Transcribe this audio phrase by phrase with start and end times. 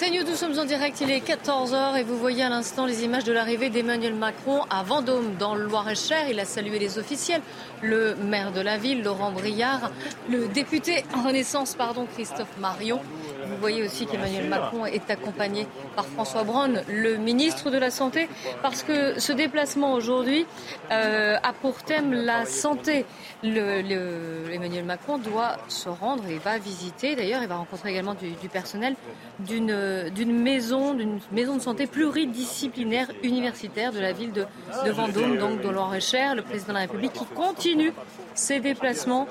[0.00, 3.24] C'est nous sommes en direct, il est 14h et vous voyez à l'instant les images
[3.24, 6.26] de l'arrivée d'Emmanuel Macron à Vendôme dans le Loir-et-Cher.
[6.30, 7.42] Il a salué les officiels,
[7.82, 9.90] le maire de la ville, Laurent Briard,
[10.30, 13.02] le député en Renaissance, pardon, Christophe Marion.
[13.46, 18.28] Vous voyez aussi qu'Emmanuel Macron est accompagné par François Braun, le ministre de la Santé,
[18.62, 20.46] parce que ce déplacement aujourd'hui
[20.90, 23.06] euh, a pour thème la santé.
[23.42, 28.94] Emmanuel Macron doit se rendre et va visiter, d'ailleurs, il va rencontrer également du, personnel
[29.38, 34.46] d'une maison, d'une maison de santé pluridisciplinaire universitaire de la ville de,
[34.84, 37.92] de Vendôme, donc de Loire-et-Cher, le président de la République qui continue
[38.34, 39.26] ses déplacements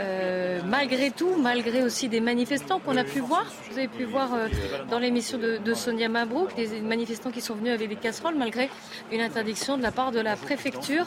[0.00, 4.34] euh, malgré tout, malgré aussi des manifestants qu'on a pu voir, vous avez pu voir
[4.34, 4.48] euh,
[4.90, 8.70] dans l'émission de, Sonia Mabrouk, des manifestants qui sont venus avec des casseroles, malgré
[9.10, 11.06] une interdiction de la part de la préfecture.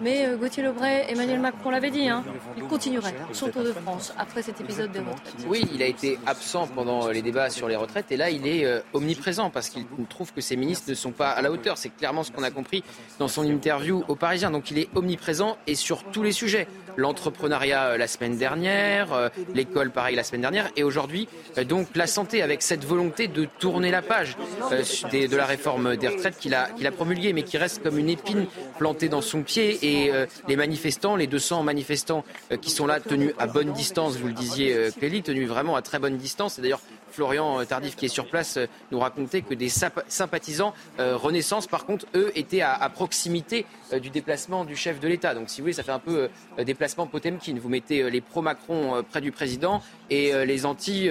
[0.00, 2.24] Mais euh, Gauthier Lebray, Emmanuel Macron l'avait dit, hein,
[2.56, 5.46] il continuerait son tour de France après cet épisode des retraites.
[5.46, 8.66] Oui, il a été absent pendant les débats sur les retraites et là il est
[8.92, 11.78] omniprésent parce qu'il trouve que ses ministres ne sont pas à la hauteur.
[11.78, 12.84] C'est clairement ce qu'on a compris
[13.18, 14.50] dans son interview aux Parisiens.
[14.50, 16.68] Donc il est omniprésent et sur tous les sujets.
[16.96, 20.70] L'entrepreneuriat euh, la semaine dernière, euh, l'école pareil la semaine dernière.
[20.76, 24.36] Et aujourd'hui euh, donc la santé avec cette volonté de tourner la page
[24.70, 28.46] de la réforme des retraites qu'il a, qu'il promulguée mais qui reste comme une épine
[28.78, 29.78] plantée dans son pied.
[29.82, 30.12] Et
[30.48, 32.24] les manifestants, les 200 manifestants
[32.60, 35.98] qui sont là tenus à bonne distance, vous le disiez Clélie, tenus vraiment à très
[35.98, 36.58] bonne distance.
[36.58, 36.80] Et d'ailleurs
[37.20, 41.66] Florian Tardif qui est sur place euh, nous racontait que des sympa- sympathisants euh, Renaissance
[41.66, 45.34] par contre eux étaient à, à proximité euh, du déplacement du chef de l'État.
[45.34, 46.28] Donc si vous voulez ça fait un peu
[46.64, 47.54] déplacement Potemkin.
[47.60, 51.08] Vous mettez les pro-Macron près du président et les anti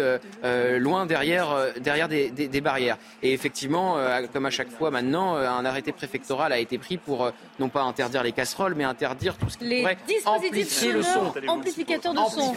[0.79, 1.47] loin derrière,
[1.79, 2.97] derrière des, des- des barrières.
[3.23, 3.97] Et effectivement,
[4.33, 8.23] comme à chaque fois maintenant, un arrêté préfectoral a été pris pour non pas interdire
[8.23, 11.13] les casseroles mais interdire tout ce qui Les pourrait dispositifs amplifier le son.
[11.13, 12.53] sonores, amplificateurs de son,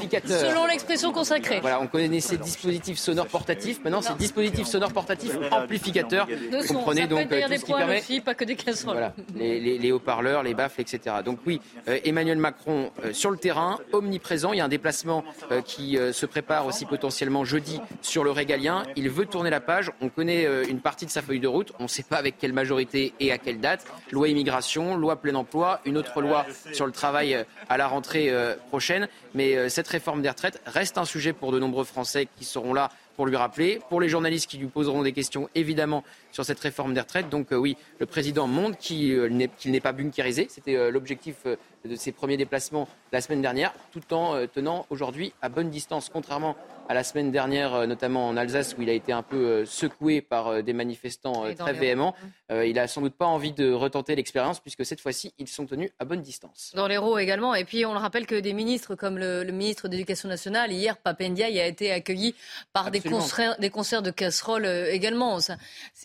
[0.49, 1.61] selon l'expression consacrée.
[1.61, 3.83] Voilà, on connaît ces dispositifs sonores portatifs.
[3.85, 6.27] Maintenant, c'est dispositifs sonores portatifs amplificateurs.
[6.27, 7.99] De Vous comprenez donc euh, tout ce qui permet.
[8.01, 8.97] aussi, pas que des casseroles.
[8.97, 11.17] Voilà, les, les- les haut-parleurs, les baffles, etc.
[11.25, 14.53] Donc oui, euh, Emmanuel Macron euh, sur le terrain, omniprésent.
[14.53, 18.31] Il y a un déplacement euh, qui euh, se prépare aussi potentiellement jeudi sur le
[18.31, 18.83] régalien.
[18.97, 19.91] Il veut tourner la page.
[20.01, 21.73] On connaît euh, une partie de sa feuille de route.
[21.79, 23.87] On ne sait pas avec quelle majorité et à quelle date.
[24.11, 28.33] Loi immigration, loi plein emploi, une autre loi sur le travail à la rentrée
[28.69, 29.09] prochaine.
[29.35, 32.91] Mais cette réforme des retraites reste un sujet pour de nombreux Français qui seront là
[33.19, 36.95] pour lui rappeler, pour les journalistes qui lui poseront des questions évidemment sur cette réforme
[36.95, 37.29] des retraites.
[37.29, 40.47] Donc euh, oui, le président montre qu'il euh, n'est pas bunkérisé.
[40.49, 45.33] C'était euh, l'objectif de ses premiers déplacements la semaine dernière, tout en euh, tenant aujourd'hui
[45.43, 46.57] à bonne distance, contrairement
[46.91, 49.67] à la semaine dernière, euh, notamment en Alsace, où il a été un peu euh,
[49.67, 52.15] secoué par des manifestants très les véhéments.
[52.51, 55.67] Euh, il a sans doute pas envie de retenter l'expérience, puisque cette fois-ci, ils sont
[55.67, 56.73] tenus à bonne distance.
[56.75, 57.55] Dans l'Hérault également.
[57.55, 60.73] Et puis, on le rappelle que des ministres comme le, le ministre de l'Éducation nationale,
[60.73, 62.35] hier, Papendiaï a été accueilli
[62.73, 65.41] par des concerts, des concerts de casseroles également.
[65.41, 65.57] Ça-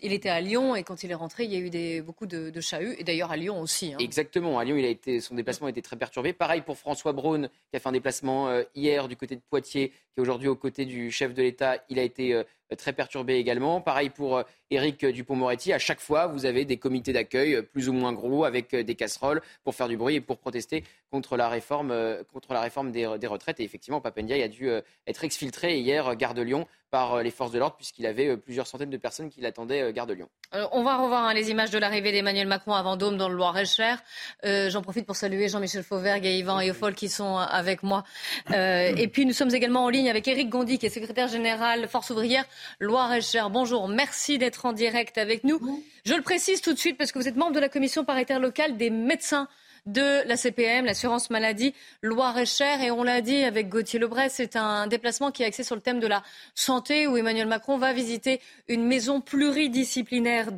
[0.01, 2.25] il était à Lyon et quand il est rentré, il y a eu des, beaucoup
[2.25, 2.95] de, de chahuts.
[2.97, 3.93] Et d'ailleurs, à Lyon aussi.
[3.93, 3.97] hein.
[3.99, 4.59] Exactement.
[4.59, 6.33] À Lyon, il a été, son déplacement a été très perturbé.
[6.33, 9.89] Pareil pour François Braun, qui a fait un déplacement euh, hier du côté de Poitiers,
[9.89, 11.83] qui est aujourd'hui aux côtés du chef de l'État.
[11.89, 12.43] Il a été euh,
[12.77, 13.81] très perturbé également.
[13.81, 15.73] Pareil pour euh, Éric Dupont-Moretti.
[15.73, 19.41] À chaque fois, vous avez des comités d'accueil plus ou moins gros avec des casseroles
[19.63, 21.91] pour faire du bruit et pour protester contre la réforme,
[22.31, 23.59] contre la réforme des, retraites.
[23.59, 24.69] Et effectivement, Papendiaï a dû
[25.07, 28.37] être exfiltré hier, gare de Lyon, par euh, les forces de l'ordre, puisqu'il avait euh,
[28.37, 30.29] plusieurs centaines de personnes qui l'attendaient, euh, gare de Lyon.
[30.71, 33.97] On va revoir hein, les images de l'arrivée d'Emmanuel Macron à Vendôme dans le Loir-et-Cher.
[34.45, 38.03] Euh, J'en profite pour saluer Jean-Michel Fauvergue et Yvan Eofol qui sont avec moi.
[38.51, 41.87] Euh, et puis nous sommes également en ligne avec Éric Gondy qui est secrétaire général
[41.87, 42.45] Force ouvrière
[42.79, 43.49] Loir-et-Cher.
[43.49, 45.59] Bonjour, merci d'être en direct avec nous.
[46.05, 48.39] Je le précise tout de suite parce que vous êtes membre de la commission paritaire
[48.39, 49.47] locale des médecins
[49.85, 52.81] de la CPM, l'assurance maladie Loire-et-Cher.
[52.81, 55.81] Et on l'a dit avec Gauthier Lebret, c'est un déplacement qui est axé sur le
[55.81, 56.23] thème de la
[56.55, 60.49] santé où Emmanuel Macron va visiter une maison pluridisciplinaire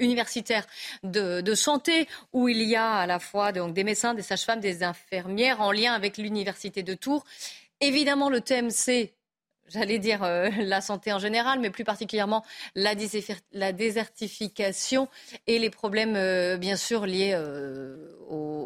[0.00, 0.66] universitaire
[1.02, 4.60] de, de santé où il y a à la fois donc, des médecins, des sages-femmes,
[4.60, 7.24] des infirmières en lien avec l'université de Tours.
[7.80, 9.12] Évidemment, le thème, c'est
[9.68, 12.44] j'allais dire euh, la santé en général, mais plus particulièrement
[12.74, 12.94] la,
[13.72, 15.08] désertification
[15.46, 17.96] et les problèmes, euh, bien sûr, liés euh,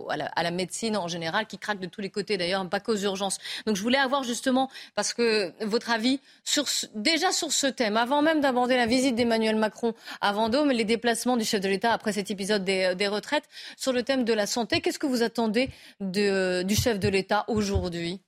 [0.08, 3.38] à, la, médecine en général, qui craquent de tous les côtés, d'ailleurs, pas qu'aux urgences.
[3.66, 6.64] Donc je voulais avoir justement, parce que votre avis, sur,
[6.94, 11.36] déjà sur ce thème, avant même d'aborder la visite d'Emmanuel Macron à Vendôme, les déplacements
[11.36, 14.80] du chef de l'État après cet épisode des, retraites, sur le thème de la santé,
[14.80, 15.70] qu'est-ce que vous attendez
[16.00, 18.20] du chef de l'État aujourd'hui?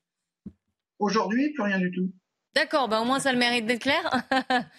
[0.99, 2.11] Aujourd'hui, plus rien du tout.
[2.55, 4.03] D'accord, ben au moins ça le mérite d'être clair.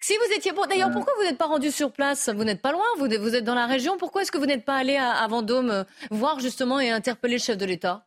[0.00, 0.52] si vous étiez.
[0.68, 2.30] D'ailleurs, pourquoi vous n'êtes pas rendu sur place?
[2.34, 3.98] Vous n'êtes pas loin, vous, êtes dans la région.
[3.98, 7.42] Pourquoi est-ce que vous n'êtes pas allé à, Vendôme euh, voir justement et interpeller le
[7.42, 8.06] chef de l'État?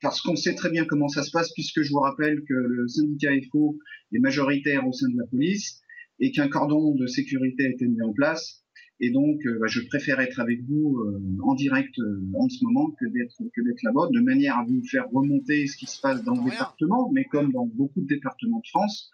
[0.00, 2.88] Parce qu'on sait très bien comment ça se passe, puisque je vous rappelle que le
[2.88, 3.78] syndicat FO
[4.12, 5.80] est majoritaire au sein de la police
[6.20, 8.61] et qu'un cordon de sécurité a été mis en place
[9.04, 12.64] et donc, euh, bah, je préfère être avec vous euh, en direct euh, en ce
[12.64, 16.00] moment que d'être que d'être là-bas, de manière à vous faire remonter ce qui se
[16.00, 19.10] passe dans le département, mais comme dans beaucoup de départements de France.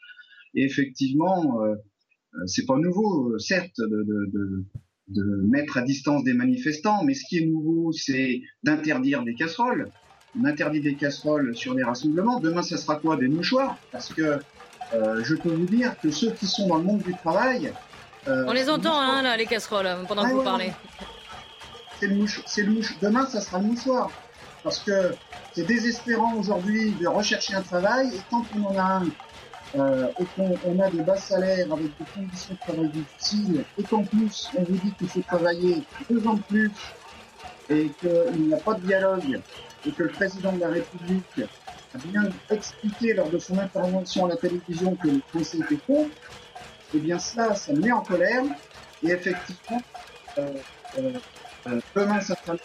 [0.54, 1.60] Et effectivement,
[2.46, 4.66] c'est pas nouveau, certes, de,
[5.46, 9.90] mettre à distance des manifestants, mais ce qui est nouveau, c'est d'interdire des casseroles.
[10.38, 12.40] On interdit des casseroles sur des rassemblements.
[12.40, 13.16] Demain, ça sera quoi?
[13.16, 13.78] Des mouchoirs?
[13.92, 14.38] Parce que
[14.92, 17.72] je peux vous dire que ceux qui sont dans le monde du travail,
[18.26, 20.72] On les entend, hein, là, les casseroles, euh, pendant que vous parlez.
[21.98, 22.80] C'est le, mouche, c'est le.
[23.00, 24.10] Demain, ça sera le mouchoir.
[24.62, 25.14] Parce que
[25.52, 28.08] c'est désespérant aujourd'hui de rechercher un travail.
[28.08, 29.06] Et tant qu'on en a un,
[29.76, 34.02] euh, et qu'on a des bas salaires avec des conditions de travail difficiles, et qu'en
[34.02, 36.70] plus, on vous dit qu'il faut travailler deux ans de plus,
[37.68, 39.40] et qu'il n'y a pas de dialogue,
[39.86, 41.42] et que le président de la République
[41.94, 46.10] a bien expliqué lors de son intervention à la télévision que le Français était contre,
[46.94, 48.42] eh bien ça, ça me met en colère.
[49.02, 49.82] Et effectivement,
[50.38, 50.48] euh,
[50.98, 51.12] euh,
[51.66, 52.56] euh demain, ça sera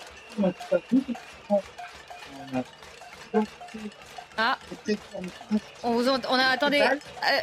[4.37, 4.57] ah.
[5.83, 6.83] On vous on a attendez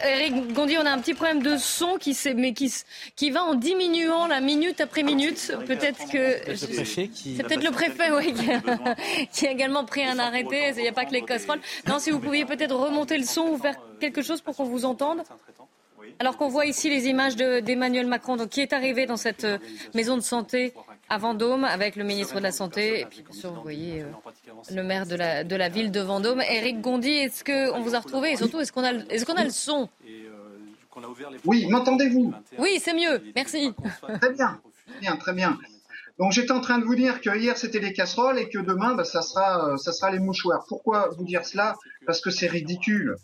[0.04, 2.72] Eric Gondi, on a un petit problème de son qui mais qui
[3.14, 5.52] qui va en diminuant la minute après minute.
[5.66, 8.34] Peut-être que c'est peut-être le préfet oui,
[9.32, 10.72] qui, a, également pris un arrêté.
[10.76, 11.60] Il n'y a pas que les casseroles.
[11.86, 14.84] Non, si vous pouviez peut-être remonter le son ou faire quelque chose pour qu'on vous
[14.84, 15.22] entende.
[16.18, 19.58] Alors qu'on voit ici les images d'Emmanuel Macron, donc, qui est arrivé dans cette euh,
[19.94, 20.74] maison de santé
[21.08, 24.06] à Vendôme avec le ministre de la Santé et puis bien sûr vous voyez euh,
[24.74, 26.40] le maire de la, de la ville de Vendôme.
[26.40, 28.32] Eric Gondy, est-ce qu'on vous a retrouvé?
[28.32, 29.88] Et surtout est-ce qu'on a, est qu'on a le son?
[31.44, 32.32] Oui, m'entendez-vous?
[32.58, 33.72] Oui, c'est mieux, merci.
[34.20, 34.60] Très bien,
[35.00, 35.58] bien, très bien.
[36.18, 38.94] Donc j'étais en train de vous dire que hier c'était les casseroles et que demain
[38.94, 40.64] bah, ça sera euh, ça sera les mouchoirs.
[40.68, 41.76] Pourquoi vous dire cela?
[42.06, 43.16] Parce que c'est ridicule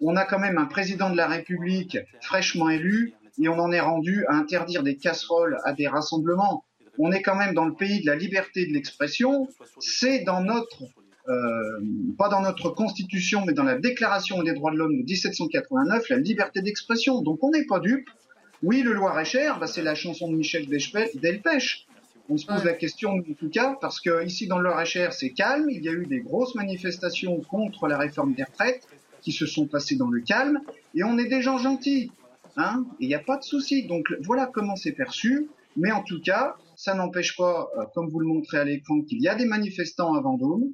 [0.00, 3.80] on a quand même un président de la République fraîchement élu et on en est
[3.80, 6.64] rendu à interdire des casseroles à des rassemblements.
[6.98, 9.48] On est quand même dans le pays de la liberté de l'expression.
[9.80, 10.84] C'est dans notre,
[11.28, 11.80] euh,
[12.16, 16.18] pas dans notre constitution, mais dans la Déclaration des droits de l'homme de 1789, la
[16.18, 17.20] liberté d'expression.
[17.22, 18.08] Donc on n'est pas dupe.
[18.62, 21.86] Oui, le Loir-et-Cher, bah, c'est la chanson de Michel Delpech.
[22.30, 25.30] On se pose la question en tout cas parce que ici dans le Loir-et-Cher, c'est
[25.30, 25.68] calme.
[25.68, 28.86] Il y a eu des grosses manifestations contre la réforme des retraites
[29.24, 30.60] qui se sont passés dans le calme,
[30.94, 32.12] et on est des gens gentils,
[32.56, 33.86] hein, il n'y a pas de souci.
[33.86, 38.20] Donc voilà comment c'est perçu, mais en tout cas, ça n'empêche pas, euh, comme vous
[38.20, 40.64] le montrez à l'écran, qu'il y a des manifestants à Vendôme,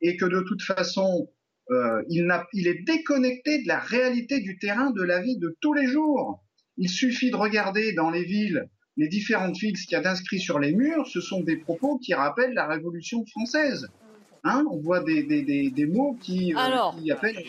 [0.00, 1.28] et que de toute façon,
[1.70, 5.72] euh, il, il est déconnecté de la réalité du terrain, de la vie de tous
[5.72, 6.44] les jours.
[6.76, 10.60] Il suffit de regarder dans les villes les différentes villes, qu'il y a d'inscrit sur
[10.60, 13.88] les murs, ce sont des propos qui rappellent la Révolution française.
[14.44, 17.42] Hein, on voit des, des, des, des mots qui, euh, qui appellent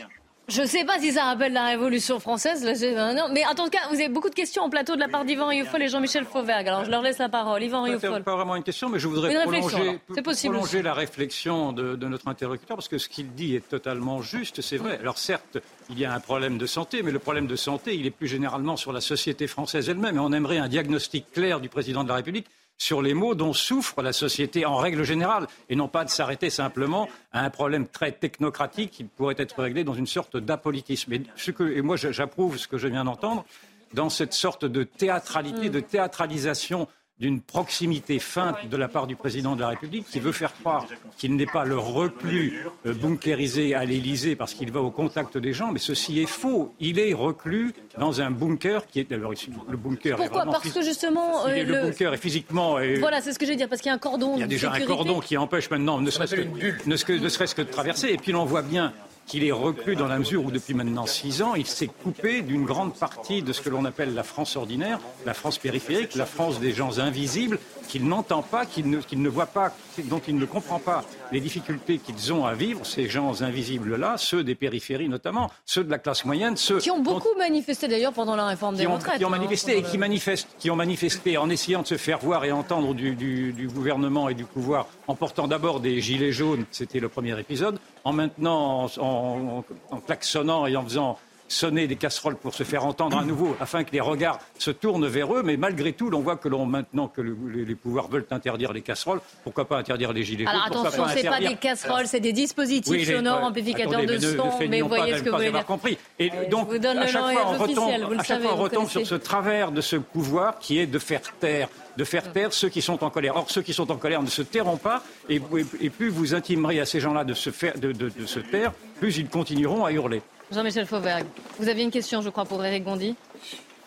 [0.48, 2.64] je ne sais pas si ça rappelle la Révolution française.
[2.64, 3.28] non.
[3.32, 5.48] Mais en tout cas, vous avez beaucoup de questions en plateau de la part d'Yvan
[5.48, 6.68] Rioufol et Jean-Michel Fauvergue.
[6.68, 7.64] Alors je leur laisse la parole.
[7.64, 8.24] Yvan Rioufol.
[8.24, 10.00] Pas vraiment une question, mais je voudrais prolonger,
[10.44, 14.62] prolonger la réflexion de, de, notre interlocuteur, parce que ce qu'il dit est totalement juste,
[14.62, 14.98] c'est vrai.
[15.00, 15.58] Alors certes,
[15.90, 18.28] il y a un problème de santé, mais le problème de santé, il est plus
[18.28, 20.18] généralement sur la société française elle-même.
[20.18, 23.53] Et on aimerait un diagnostic clair du président de la République sur les maux dont
[23.53, 27.88] souffre la société en règle générale, et non pas de s'arrêter simplement à un problème
[27.88, 31.13] très technocratique qui pourrait être réglé dans une sorte d'apolitisme.
[31.13, 31.24] Et,
[31.60, 33.46] et moi, j'approuve ce que je viens d'entendre
[33.94, 36.88] dans cette sorte de théâtralité, de théâtralisation
[37.19, 40.86] d'une proximité feinte de la part du président de la République qui veut faire croire
[41.17, 45.53] qu'il n'est pas le reclus euh, bunkérisé à l'Élysée parce qu'il va au contact des
[45.53, 46.74] gens, mais ceci est faux.
[46.81, 49.31] Il est reclus dans un bunker qui est alors
[49.69, 50.17] le bunker.
[50.17, 51.81] Pourquoi est Parce que justement euh, le...
[51.84, 52.77] bunker est physiquement.
[53.00, 54.34] Voilà, c'est ce que je veux dire parce qu'il y a un cordon.
[54.36, 57.62] Il y a déjà un cordon qui empêche maintenant ne serait-ce que, ne serait-ce que
[57.62, 58.10] de traverser.
[58.10, 58.93] Et puis l'on voit bien
[59.25, 62.65] qu'il est reclus dans la mesure où, depuis maintenant six ans, il s'est coupé d'une
[62.65, 66.60] grande partie de ce que l'on appelle la France ordinaire, la France périphérique, la France
[66.60, 69.74] des gens invisibles, qu'il n'entend pas, qu'il ne, ne, voit pas,
[70.06, 74.44] dont il ne comprend pas les difficultés qu'ils ont à vivre, ces gens invisibles-là, ceux
[74.44, 78.36] des périphéries notamment, ceux de la classe moyenne, ceux qui ont beaucoup manifesté d'ailleurs pendant
[78.36, 79.18] la réforme des retraites.
[79.18, 82.20] Qui ont hein, manifesté et qui, manifestent, qui ont manifesté en essayant de se faire
[82.20, 86.65] voir et entendre du, du gouvernement et du pouvoir, en portant d'abord des gilets jaunes,
[86.72, 92.36] c'était le premier épisode, en maintenant, en, en, klaxonnant et en faisant sonner des casseroles
[92.36, 95.44] pour se faire entendre à nouveau, afin que les regards se tournent vers eux.
[95.44, 99.22] Mais malgré tout, l'on voit que l'on, maintenant que les, pouvoirs veulent interdire les casseroles,
[99.44, 100.54] pourquoi pas interdire les gilets jaunes?
[100.54, 104.50] Alors attention, ce n'est pas des casseroles, c'est des dispositifs sonores, amplificateurs de son.
[104.70, 105.66] Mais vous voyez ce que vous voulez dire.
[105.66, 105.98] compris.
[106.20, 109.72] Et donc, à chaque fois, on retombe, à chaque fois, on retombe sur ce travers
[109.72, 113.10] de ce pouvoir qui est de faire taire de faire taire ceux qui sont en
[113.10, 113.36] colère.
[113.36, 116.86] Or, ceux qui sont en colère ne se tairont pas, et, plus vous intimerez à
[116.86, 120.22] ces gens-là de, se taire, plus ils continueront à hurler.
[120.52, 121.25] Jean-Michel Fauvergue,
[121.60, 123.16] vous aviez une question, je crois, pour Eric Gondi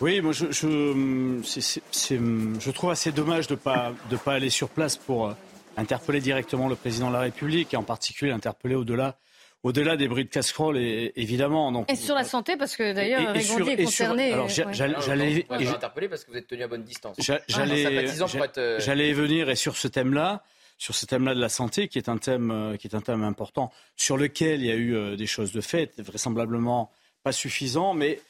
[0.01, 4.97] oui, moi je, je, trouve assez dommage de ne pas, de pas aller sur place
[4.97, 5.33] pour euh,
[5.77, 9.17] interpeller directement le président de la République et en particulier l'interpeller au-delà
[9.65, 11.73] au-delà des bruits de casserole, évidemment.
[11.73, 14.33] Donc, et sur la santé, parce que d'ailleurs, Rigondi est concerné.
[14.33, 15.47] alors, j'allais.
[15.51, 17.17] interpeller parce que vous êtes tenu à bonne distance.
[17.49, 18.07] J'allais
[18.57, 20.45] euh, venir et sur ce thème-là,
[20.79, 23.23] sur ce thème-là de la santé, qui est un thème euh, qui est un thème
[23.23, 26.91] important, sur lequel il y a eu euh, des choses de fait, vraisemblablement
[27.23, 28.21] pas suffisant, mais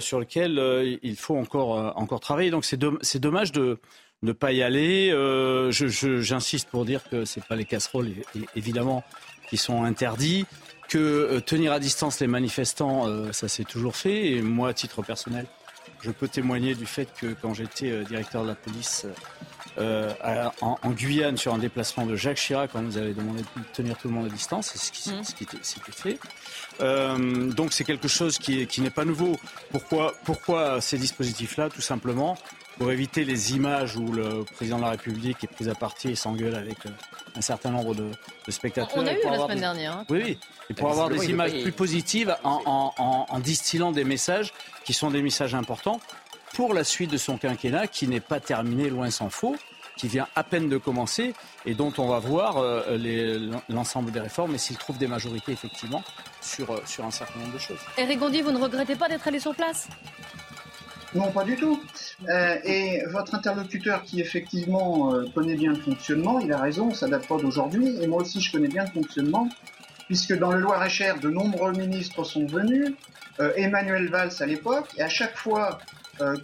[0.00, 2.50] sur lequel il faut encore encore travailler.
[2.50, 3.78] Donc c'est dommage de
[4.22, 5.10] ne pas y aller.
[5.70, 8.12] J'insiste pour dire que c'est pas les casseroles,
[8.56, 9.04] évidemment,
[9.50, 10.46] qui sont interdits
[10.88, 14.32] que euh, tenir à distance les manifestants, euh, ça s'est toujours fait.
[14.32, 15.46] Et moi, à titre personnel,
[16.00, 19.06] je peux témoigner du fait que quand j'étais euh, directeur de la police
[19.78, 24.08] en, Guyane sur un déplacement de Jacques Chirac, quand nous avait demandé de tenir tout
[24.08, 25.24] le monde à distance, c'est ce qui, mmh.
[25.24, 25.58] ce qui était,
[25.92, 26.18] fait.
[27.54, 29.36] donc c'est quelque chose qui, qui n'est pas nouveau.
[29.70, 32.36] Pourquoi, pourquoi ces dispositifs-là Tout simplement
[32.78, 36.14] pour éviter les images où le président de la République est pris à partie et
[36.14, 36.90] s'engueule avec euh,
[37.36, 38.10] un certain nombre de,
[38.48, 38.96] spectateurs.
[38.96, 39.98] On a eu la semaine dernière.
[39.98, 40.04] Hein.
[40.10, 40.38] Oui, oui.
[40.70, 44.52] Et pour avoir des images plus positives en, distillant des messages
[44.84, 46.00] qui sont des messages importants
[46.54, 49.56] pour la suite de son quinquennat qui n'est pas terminé, loin s'en faut
[49.96, 51.34] qui vient à peine de commencer
[51.66, 52.98] et dont on va voir euh,
[53.68, 56.02] l'ensemble des réformes et s'il trouve des majorités effectivement
[56.40, 57.78] sur, euh, sur un certain nombre de choses.
[57.96, 59.88] Eric Gondi, vous ne regrettez pas d'être allé sur place?
[61.14, 61.80] Non, pas du tout.
[62.28, 67.06] Euh, et votre interlocuteur qui effectivement euh, connaît bien le fonctionnement, il a raison, ça
[67.06, 67.96] date pas d'aujourd'hui.
[68.02, 69.48] Et moi aussi, je connais bien le fonctionnement,
[70.06, 72.92] puisque dans le Loir-et-Cher, de nombreux ministres sont venus.
[73.40, 75.78] Euh, Emmanuel Valls à l'époque, et à chaque fois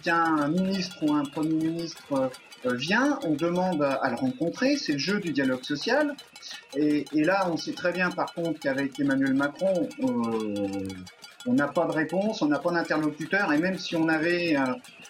[0.03, 2.29] qu'un ministre ou un premier ministre
[2.65, 4.77] vient, on demande à, le rencontrer.
[4.77, 6.15] C'est le jeu du dialogue social.
[6.75, 9.87] Et, là, on sait très bien, par contre, qu'avec Emmanuel Macron,
[11.45, 14.65] on n'a pas de réponse, on n'a pas d'interlocuteur, et même si on avait euh,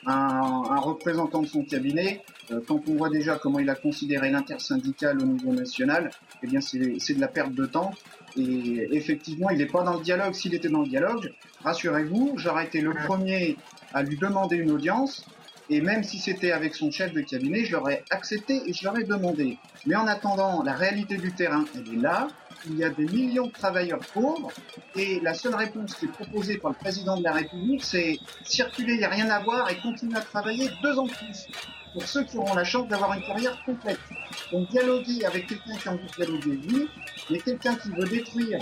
[0.06, 5.22] un, représentant de son cabinet, euh, quand on voit déjà comment il a considéré l'intersyndical
[5.22, 7.91] au niveau national, eh bien c'est de la perte de temps.
[8.38, 10.34] Et effectivement, il n'est pas dans le dialogue.
[10.34, 11.34] S'il était dans le dialogue,
[11.64, 13.58] rassurez-vous, j'aurais été le premier
[13.94, 15.26] à lui demander une audience.
[15.70, 19.04] Et même si c'était avec son chef de cabinet, je l'aurais accepté et je l'aurais
[19.04, 19.58] demandé.
[19.86, 22.28] Mais en attendant, la réalité du terrain, elle est là
[22.68, 24.51] il y a des millions de travailleurs pauvres
[24.96, 28.94] et la seule réponse qui est proposée par le président de la République, c'est circuler,
[28.94, 31.48] il n'y a rien à voir et continuer à travailler deux ans de plus
[31.94, 34.00] pour ceux qui auront la chance d'avoir une carrière complète.
[34.51, 36.89] Donc dialoguer avec quelqu'un qui a envie de dialoguer, oui,
[37.30, 38.60] mais quelqu'un qui veut détruire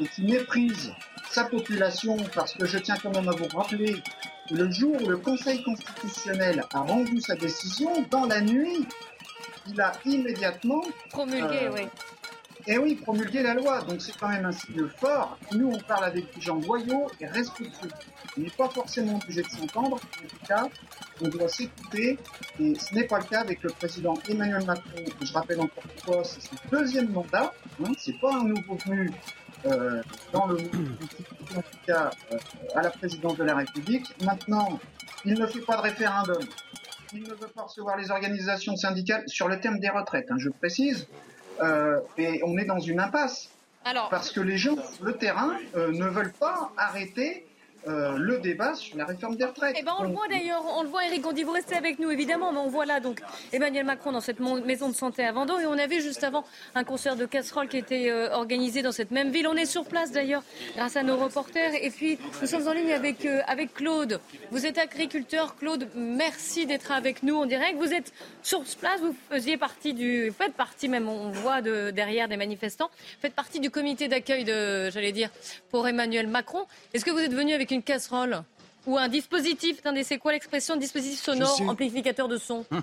[0.00, 0.92] et qui méprise
[1.30, 3.96] sa population, parce que je tiens quand même à vous rappeler,
[4.50, 8.86] le jour où le Conseil constitutionnel a rendu sa décision, dans la nuit,
[9.68, 11.82] il a immédiatement promulgué, euh, oui.
[12.66, 15.38] Et oui, promulguer la loi, donc c'est quand même un signe fort.
[15.52, 17.90] Nous, on parle avec des gens loyaux et respectueux.
[18.36, 19.96] On n'est pas forcément obligé de s'entendre.
[19.96, 20.68] En tout cas,
[21.20, 22.18] on doit s'écouter.
[22.58, 25.04] Et ce n'est pas le cas avec le président Emmanuel Macron.
[25.20, 27.52] Je rappelle encore une fois, c'est son deuxième mandat.
[27.84, 29.10] Hein, c'est pas un nouveau venu
[29.66, 30.02] euh,
[30.32, 32.38] dans le en tout cas euh,
[32.74, 34.06] à la présidence de la République.
[34.24, 34.80] Maintenant,
[35.26, 36.42] il ne fait pas de référendum.
[37.12, 40.30] Il ne veut pas recevoir les organisations syndicales sur le thème des retraites.
[40.30, 41.06] Hein, je précise.
[41.62, 43.50] Euh, et on est dans une impasse.
[44.10, 47.46] Parce que les gens sur le terrain euh, ne veulent pas arrêter
[47.86, 49.76] euh, le débat sur la réforme des retraites.
[49.78, 52.10] Eh ben, on le voit d'ailleurs, on le voit Eric Gondi, vous restez avec nous
[52.10, 53.20] évidemment, mais on voit là donc
[53.52, 56.84] Emmanuel Macron dans cette maison de santé à Vendôme et on avait juste avant un
[56.84, 59.46] concert de casseroles qui était euh, organisé dans cette même ville.
[59.46, 60.42] On est sur place d'ailleurs
[60.76, 64.20] grâce à nos reporters et puis nous sommes en ligne avec, euh, avec Claude.
[64.50, 67.76] Vous êtes agriculteur, Claude, merci d'être avec nous en direct.
[67.76, 68.12] Vous êtes
[68.42, 72.90] sur place, vous faisiez partie du, faites partie même, on voit de, derrière des manifestants,
[73.20, 75.30] faites partie du comité d'accueil de, j'allais dire,
[75.70, 76.64] pour Emmanuel Macron.
[76.92, 78.42] Est-ce que vous êtes venu avec une casserole
[78.86, 79.78] ou un dispositif.
[79.80, 82.64] Attendez, c'est quoi l'expression Dispositif sonore, amplificateur de son.
[82.70, 82.82] Hum.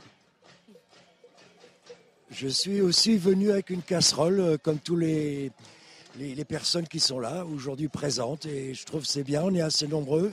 [2.31, 5.51] Je suis aussi venu avec une casserole, euh, comme tous les,
[6.17, 9.85] les, personnes qui sont là, aujourd'hui présentes, et je trouve c'est bien, on est assez
[9.85, 10.31] nombreux.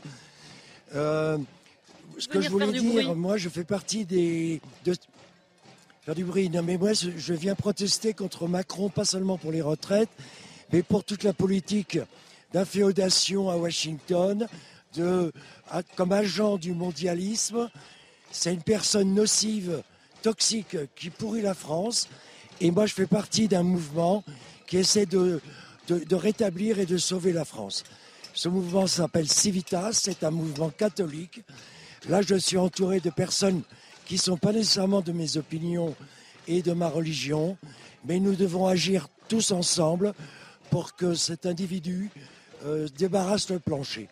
[0.95, 1.39] Euh,
[2.19, 4.61] ce que je voulais dire, moi, je fais partie des.
[4.85, 4.95] De,
[6.03, 6.49] faire du bruit.
[6.51, 10.09] Non, mais moi, je viens protester contre Macron, pas seulement pour les retraites,
[10.73, 11.99] mais pour toute la politique
[12.53, 14.47] d'inféodation à Washington,
[15.97, 17.71] comme agent du mondialisme.
[18.31, 19.83] C'est une personne nocive,
[20.23, 22.09] toxique, qui pourrit la France.
[22.61, 24.25] Et moi, je fais partie d'un mouvement
[24.67, 25.41] qui essaie de,
[25.89, 27.85] de, rétablir et de sauver la France.
[28.35, 31.43] Ce mouvement s'appelle Civitas, c'est un mouvement catholique.
[32.09, 33.63] Là, je suis entouré de personnes
[34.07, 35.95] qui ne sont pas nécessairement de mes opinions
[36.47, 37.57] et de ma religion,
[38.05, 40.15] mais nous devons agir tous ensemble
[40.71, 42.11] pour que cet individu
[42.97, 44.09] débarrasse le plancher.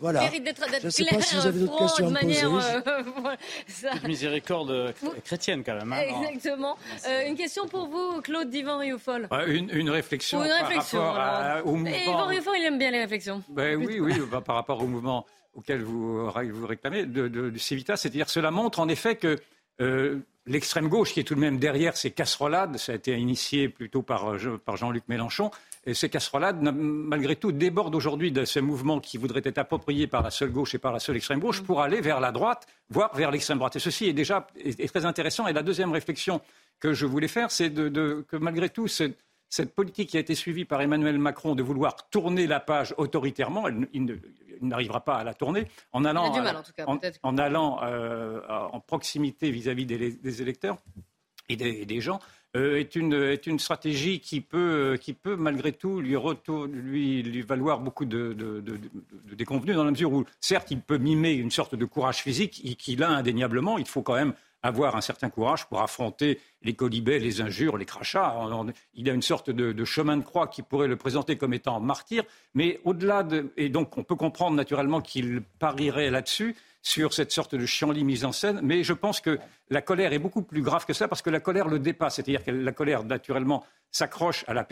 [0.00, 0.30] Voilà.
[0.30, 3.84] Je ne sais pas si vous avez d'autres questions à me poser.
[3.84, 5.92] Euh, miséricorde chrétienne quand même.
[5.92, 6.28] Hein.
[6.32, 6.76] Exactement.
[7.08, 9.28] Euh, une question pour vous, Claude Divan Rioufol.
[9.48, 11.96] une, une, réflexion, une réflexion par rapport au mouvement.
[11.96, 13.42] Et Divan Rioufol, il aime bien les réflexions.
[13.48, 17.58] Ben, oui, oui, bah, par rapport au mouvement auquel vous, vous réclamez de, de, du
[17.58, 19.36] Civitas, c'est-à-dire cela montre en effet que
[19.80, 23.68] euh, l'extrême gauche, qui est tout de même derrière ces casserolades, ça a été initié
[23.68, 25.50] plutôt par, par Jean-Luc Mélenchon,
[25.86, 30.22] et ces casserolades, malgré tout, débordent aujourd'hui de ce mouvement qui voudrait être approprié par
[30.22, 33.14] la seule gauche et par la seule extrême gauche pour aller vers la droite, voire
[33.14, 33.76] vers l'extrême droite.
[33.76, 35.46] Et ceci est déjà est, très intéressant.
[35.46, 36.42] Et la deuxième réflexion
[36.78, 38.86] que je voulais faire, c'est de, que malgré tout,
[39.48, 43.66] cette politique qui a été suivie par Emmanuel Macron de vouloir tourner la page autoritairement,
[43.92, 44.20] il,
[44.60, 46.32] n'arrivera pas à la tourner en allant,
[47.22, 50.78] en, allant euh, en proximité vis-à-vis des, électeurs
[51.48, 52.20] et des gens.
[52.56, 56.16] Euh, est, une, est une stratégie qui peut, qui peut malgré tout lui,
[56.72, 58.78] lui, lui valoir beaucoup de, de, de,
[59.26, 62.76] de, déconvenus dans la mesure où, certes, il peut mimer une sorte de courage physique
[62.78, 63.76] qu'il a indéniablement.
[63.76, 67.84] Il faut quand même avoir un certain courage pour affronter les colibets, les injures, les
[67.84, 68.34] crachats.
[68.94, 72.24] Il a une sorte de, chemin de croix qui pourrait le présenter comme étant martyr,
[72.54, 73.52] mais au-delà de...
[73.56, 78.24] Et donc on peut comprendre naturellement qu'il parierait là-dessus, sur cette sorte de chienlit mise
[78.24, 79.38] en scène, mais je pense que
[79.68, 82.14] la colère est beaucoup plus grave que ça parce que la colère le dépasse.
[82.14, 84.66] C'est-à-dire que la colère, naturellement, s'accroche à la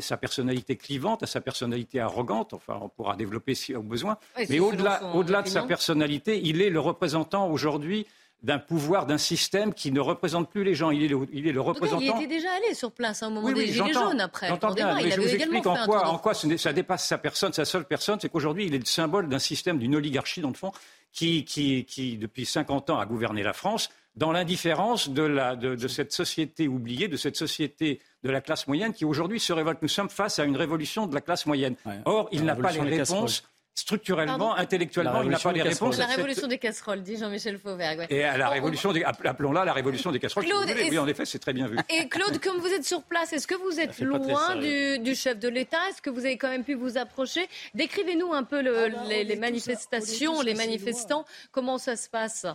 [0.00, 2.54] sa personnalité clivante, à sa personnalité arrogante.
[2.54, 4.18] Enfin, on pourra développer si au besoin.
[4.48, 8.06] mais au-delà, au-delà de sa personnalité, il est le représentant aujourd'hui
[8.42, 10.90] d'un pouvoir, d'un système qui ne représente plus les gens.
[10.90, 12.00] Il est le, il est le représentant.
[12.00, 14.48] il était déjà allé sur place à un moment des Gilets jaunes après.
[14.48, 17.64] J'entends bien, mais je vous explique en quoi, en quoi ça dépasse sa personne, sa
[17.64, 20.70] seule personne, c'est qu'aujourd'hui, il est le symbole d'un système, d'une oligarchie, dans le fond,
[21.12, 25.74] qui, qui, qui, depuis 50 ans, a gouverné la France dans l'indifférence de, la, de,
[25.74, 29.80] de, cette société oubliée, de cette société de la classe moyenne qui aujourd'hui se révolte.
[29.80, 31.76] Nous sommes face à une révolution de la classe moyenne.
[32.04, 33.44] Or, il n'a pas les réponses
[33.78, 35.98] structurellement, intellectuellement, il n'a pas les réponses.
[35.98, 38.06] La révolution des casseroles, dit Jean-Michel Fauvergue.
[38.10, 40.44] Et à la révolution, des, appelons-la la révolution des casseroles.
[40.44, 41.78] Oui, en effet, c'est très bien vu.
[41.88, 45.48] Et Claude, comme vous êtes sur place, est-ce que vous êtes loin du, chef de
[45.48, 45.78] l'État?
[45.90, 47.48] Est-ce que vous avez quand même pu vous approcher?
[47.74, 51.24] Décrivez-nous un peu le, ah bah, les, manifestations, les manifestants.
[51.52, 52.46] Comment ça se passe?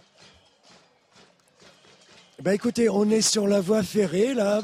[2.41, 4.61] Bah écoutez, on est sur la voie ferrée là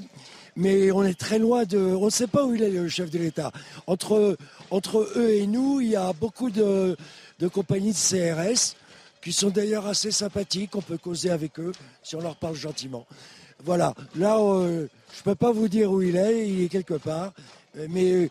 [0.60, 1.78] mais on est très loin de.
[1.78, 3.52] On ne sait pas où il est, le chef de l'État.
[3.88, 4.38] Entre,
[4.70, 6.98] entre eux et nous, il y a beaucoup de,
[7.54, 8.76] compagnies de CRS
[9.22, 10.76] qui sont d'ailleurs assez sympathiques.
[10.76, 11.72] On peut causer avec eux
[12.04, 13.08] si on leur parle gentiment.
[13.64, 13.94] Voilà.
[14.16, 16.50] Là, euh, je ne peux pas vous dire où il est.
[16.50, 17.32] Il est quelque part.
[17.88, 18.30] Mais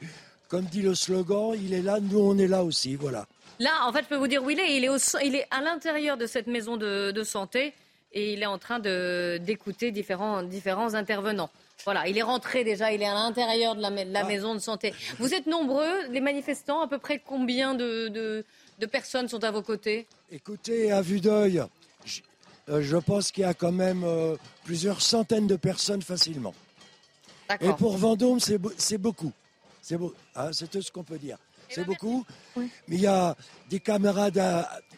[0.49, 1.99] comme dit le slogan, il est là.
[1.99, 2.95] Nous, on est là aussi.
[2.95, 3.27] Voilà.
[3.59, 4.77] Là, en fait, je peux vous dire où il est.
[4.77, 7.73] Il est, il est à l'intérieur de cette maison de, santé
[8.13, 11.49] et il est en train d'écouter différents, différents intervenants.
[11.85, 14.25] Voilà, il est rentré déjà, il est à l'intérieur de la, ah.
[14.25, 14.93] maison de santé.
[15.19, 18.45] Vous êtes nombreux, les manifestants, à peu près combien de,
[18.91, 20.07] personnes sont à vos côtés?
[20.31, 21.63] Écoutez, à vue d'œil,
[22.05, 22.21] je,
[22.69, 26.55] euh, pense qu'il y a quand même euh, plusieurs centaines de personnes facilement.
[27.61, 29.33] Et pour Vendôme, c'est beaucoup.
[29.81, 29.97] C'est
[30.35, 31.39] ah, tout ce qu'on peut dire.
[31.71, 32.25] C'est beaucoup.
[32.57, 33.37] Mais il y a
[33.71, 34.43] des camarades,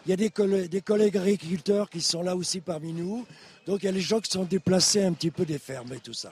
[0.07, 3.27] il y a des, des collègues agriculteurs qui sont là aussi parmi nous.
[3.67, 6.01] Donc il y a les gens qui sont déplacés un petit peu des fermes et
[6.01, 6.31] tout ça.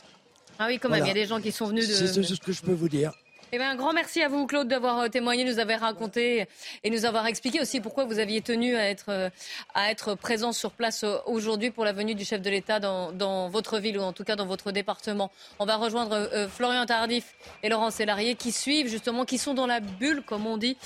[0.59, 1.95] Ah oui, quand même, il y a des gens qui sont venus de.
[1.95, 3.13] C'est ce que je peux vous dire.
[3.51, 6.47] Eh bien, un grand merci à vous, Claude, d'avoir euh, témoigné, nous avoir raconté
[6.85, 11.03] et nous avoir expliqué aussi pourquoi vous aviez tenu à être, euh, présent sur place
[11.03, 14.25] euh, aujourd'hui pour la venue du chef de l'État dans, votre ville ou en tout
[14.25, 15.31] cas dans votre département.
[15.59, 19.81] On va rejoindre Florian Tardif et Laurent Sélarié qui suivent justement, qui sont dans la
[19.81, 20.77] bulle, comme on dit,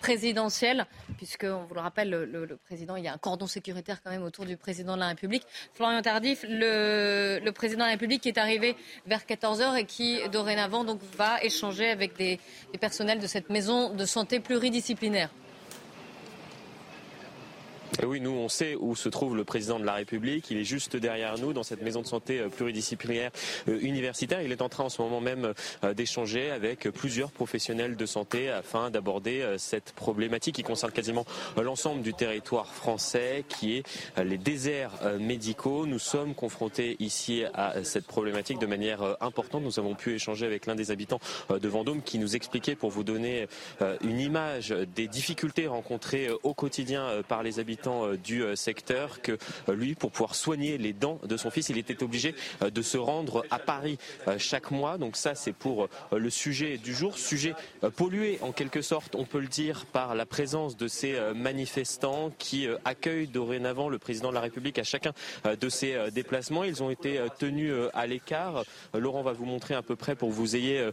[0.00, 4.10] présidentielle, puisque, on vous le rappelle, le, président, il y a un cordon sécuritaire quand
[4.10, 5.44] même autour du président de la République.
[5.74, 10.18] Florian Tardif, le, le président de la République qui est arrivé vers 14h et qui,
[10.30, 12.38] dorénavant, donc, va échanger avec des,
[12.80, 15.30] personnels de cette maison de santé pluridisciplinaire
[18.06, 20.50] Oui, nous, on sait où se trouve le président de la République.
[20.50, 23.30] Il est juste derrière nous, dans cette maison de santé pluridisciplinaire
[23.66, 24.42] universitaire.
[24.42, 25.52] Il est en train en ce moment même
[25.96, 31.26] d'échanger avec plusieurs professionnels de santé afin d'aborder cette problématique qui concerne quasiment
[31.60, 33.82] l'ensemble du territoire français, qui est
[34.22, 35.84] les déserts médicaux.
[35.84, 39.62] Nous sommes confrontés ici à cette problématique de manière importante.
[39.62, 43.04] Nous avons pu échanger avec l'un des habitants de Vendôme qui nous expliquait, pour vous
[43.04, 43.46] donner
[44.02, 47.79] une image des difficultés rencontrées au quotidien par les habitants
[48.22, 49.38] du secteur, que
[49.68, 53.44] lui, pour pouvoir soigner les dents de son fils, il était obligé de se rendre
[53.50, 53.98] à Paris
[54.38, 54.98] chaque mois.
[54.98, 57.54] Donc ça, c'est pour le sujet du jour, sujet
[57.96, 62.66] pollué en quelque sorte, on peut le dire, par la présence de ces manifestants qui
[62.84, 65.12] accueillent dorénavant le président de la République à chacun
[65.44, 66.64] de ses déplacements.
[66.64, 68.64] Ils ont été tenus à l'écart.
[68.94, 70.90] Laurent va vous montrer à peu près pour que vous ayez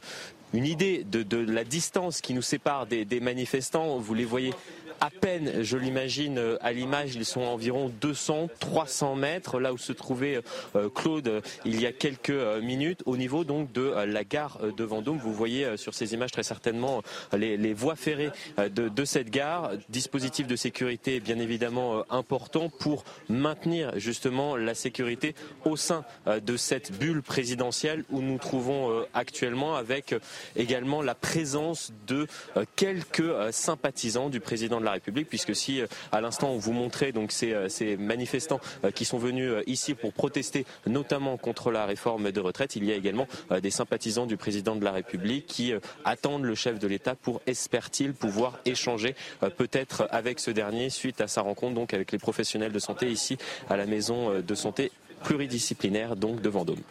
[0.54, 3.98] une idée de, la distance qui nous sépare des manifestants.
[3.98, 4.54] Vous les voyez
[5.00, 9.78] à peine, je l'imagine, euh, à l'image, ils sont environ 200, 300 mètres, là où
[9.78, 10.42] se trouvait
[10.76, 12.30] euh, Claude euh, il y a quelques
[12.62, 15.18] minutes, au niveau donc de la gare de Vendôme.
[15.18, 17.02] Vous voyez sur ces images très certainement
[17.34, 19.72] les, voies ferrées de, cette gare.
[19.90, 26.92] Dispositif de sécurité bien évidemment important pour maintenir justement la sécurité au sein de cette
[26.98, 30.16] bulle présidentielle où nous trouvons actuellement avec
[30.56, 32.28] également la présence de
[32.76, 37.32] quelques sympathisants du président de la République, puisque si euh, à l'instant vous montrait donc
[37.32, 42.40] ces, euh, manifestants euh, qui sont venus ici pour protester notamment contre la réforme de
[42.40, 43.28] retraite, il y a également
[43.62, 45.74] des sympathisants du président de la République qui
[46.06, 49.16] attendent le chef de l'État pour, espère-t-il, pouvoir échanger
[49.58, 53.38] peut-être avec ce dernier suite à sa rencontre avec les professionnels de santé ici
[53.70, 54.92] à la maison de santé
[55.24, 56.82] pluridisciplinaire donc de Vendôme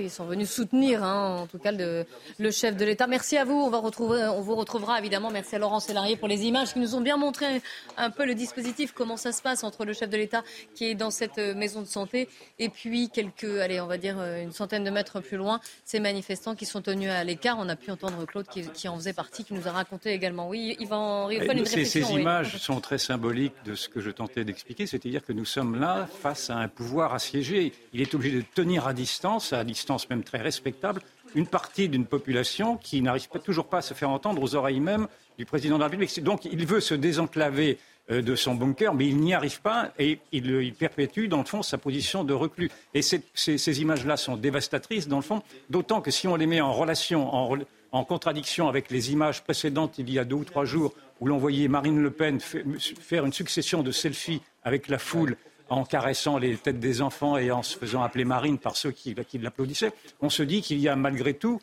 [0.00, 2.06] ils sont venus soutenir, hein, en tout cas, le,
[2.38, 3.06] le chef de l'État.
[3.06, 3.54] Merci à vous.
[3.54, 5.30] On, va retrouver, on vous retrouvera évidemment.
[5.30, 7.62] Merci à Laurent Sélarié pour les images qui nous ont bien montré
[7.96, 10.42] un peu le dispositif, comment ça se passe entre le chef de l'État
[10.74, 14.16] qui est dans cette euh, maison de santé et puis quelques, allez, on va dire
[14.18, 17.56] euh, une centaine de mètres plus loin, ces manifestants qui sont tenus à l'écart.
[17.58, 20.48] On a pu entendre Claude qui, en faisait partie, qui nous a raconté également.
[20.48, 24.10] Oui, il va en une ces, ces images sont très symboliques de ce que je
[24.10, 27.71] tentais d'expliquer, c'est-à-dire que nous sommes là face à un pouvoir assiégé.
[27.92, 31.02] Il est obligé de tenir à distance, à distance même très respectable,
[31.34, 34.80] une partie d'une population qui n'arrive pas, toujours pas à se faire entendre aux oreilles
[34.80, 35.08] même
[35.38, 36.22] du président de la République.
[36.22, 37.78] Donc il veut se désenclaver
[38.10, 41.62] euh, de son bunker, mais il n'y arrive pas et il, perpétue, dans le fond,
[41.62, 42.68] sa position de reclus.
[42.94, 46.72] Et ces, images-là sont dévastatrices, dans le fond, d'autant que si on les met en
[46.72, 47.56] relation, en,
[47.92, 51.38] en, contradiction avec les images précédentes il y a deux ou trois jours, où l'on
[51.38, 55.36] voyait Marine Le Pen faire une succession de selfies avec la foule
[55.72, 59.14] en caressant les têtes des enfants et en se faisant appeler Marine par ceux qui,
[59.40, 61.60] l'applaudissaient, on se dit qu'il y a malgré tout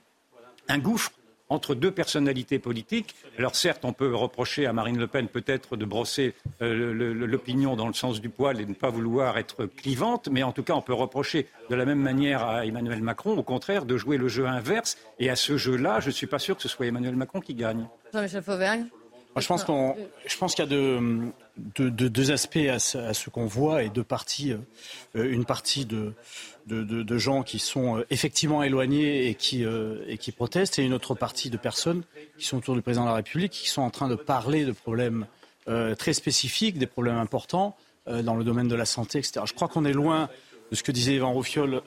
[0.67, 1.12] un gouffre
[1.48, 3.15] entre deux personnalités politiques.
[3.38, 7.88] Alors certes, on peut reprocher à Marine Le Pen peut-être de brosser euh, l'opinion dans
[7.88, 10.74] le sens du poil et de ne pas vouloir être clivante, mais en tout cas,
[10.74, 14.28] on peut reprocher de la même manière à Emmanuel Macron, au contraire, de jouer le
[14.28, 14.98] jeu inverse.
[15.17, 17.56] Et à ce jeu-là, je ne suis pas sûr que ce soit Emmanuel Macron qui
[17.56, 17.88] gagne.
[19.38, 23.84] Je pense qu'on, je pense qu'il y a deux, deux, aspects à ce, qu'on voit
[23.84, 24.54] et deux parties.
[25.15, 26.13] Euh, une partie de,
[26.68, 30.94] de, gens qui sont euh, effectivement éloignés et qui, euh, et qui protestent, et une
[30.94, 32.04] autre partie de personnes
[32.38, 34.72] qui sont autour du président de la République, qui sont en train de parler de
[34.72, 35.26] problèmes
[36.00, 39.42] très spécifiques, des problèmes importants dans le domaine de la santé, etc.
[39.46, 40.28] Je crois qu'on est loin
[40.72, 41.84] de ce que disait Yvan Roufiol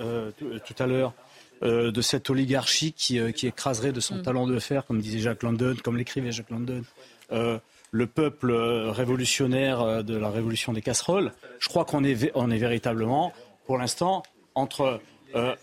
[0.64, 1.14] tout à l'heure,
[1.62, 4.22] de cette oligarchie qui, qui, écraserait de son mm.
[4.22, 6.84] talent de fer, comme disait Jacques London, comme l'écrivait Jacques London,
[7.32, 7.58] euh,
[7.90, 11.32] le peuple euh, révolutionnaire euh, de la révolution des casseroles.
[11.58, 13.32] Je crois qu'on est, véritablement,
[13.66, 14.22] pour l'instant,
[14.54, 15.00] entre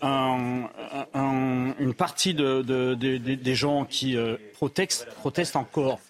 [0.02, 0.68] une
[1.96, 4.16] partie des gens qui
[4.54, 6.00] protestent, protestent encore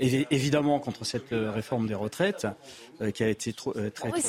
[0.00, 2.46] évidemment contre cette réforme des retraites
[3.14, 4.20] qui a été trop, très oui,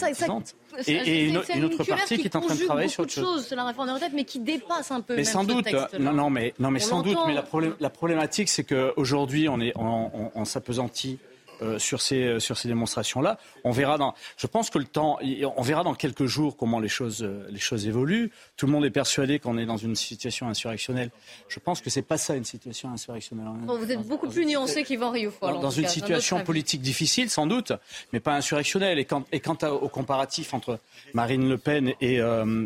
[0.88, 3.50] et, une, autre partie qui est en train de travailler sur autre chose.
[3.52, 5.16] La réforme des retraites, mais qui dépasse un peu.
[5.16, 5.68] Mais sans doute,
[6.00, 7.18] non, non, mais, non, mais sans doute.
[7.28, 7.46] Mais la,
[7.80, 11.20] la problématique, c'est qu'aujourd'hui, on, est, on, on s'apesantit
[11.62, 13.38] euh, sur ces, euh, sur ces démonstrations-là.
[13.64, 15.18] On verra dans, je pense que le temps,
[15.56, 18.32] on verra dans quelques jours comment les choses, euh, les choses évoluent.
[18.58, 21.12] Tout le monde est persuadé qu'on est dans une situation insurrectionnelle.
[21.48, 23.48] Je pense que c'est pas ça une situation insurrectionnelle.
[23.66, 25.54] vous êtes beaucoup plus nuancé qu'Yvan Rioufol.
[25.54, 27.72] Dans, dans une situation politique difficile, sans doute,
[28.12, 29.00] mais pas insurrectionnelle.
[29.00, 30.80] Et quant, et quant au comparatif entre
[31.14, 32.16] Marine Le Pen et,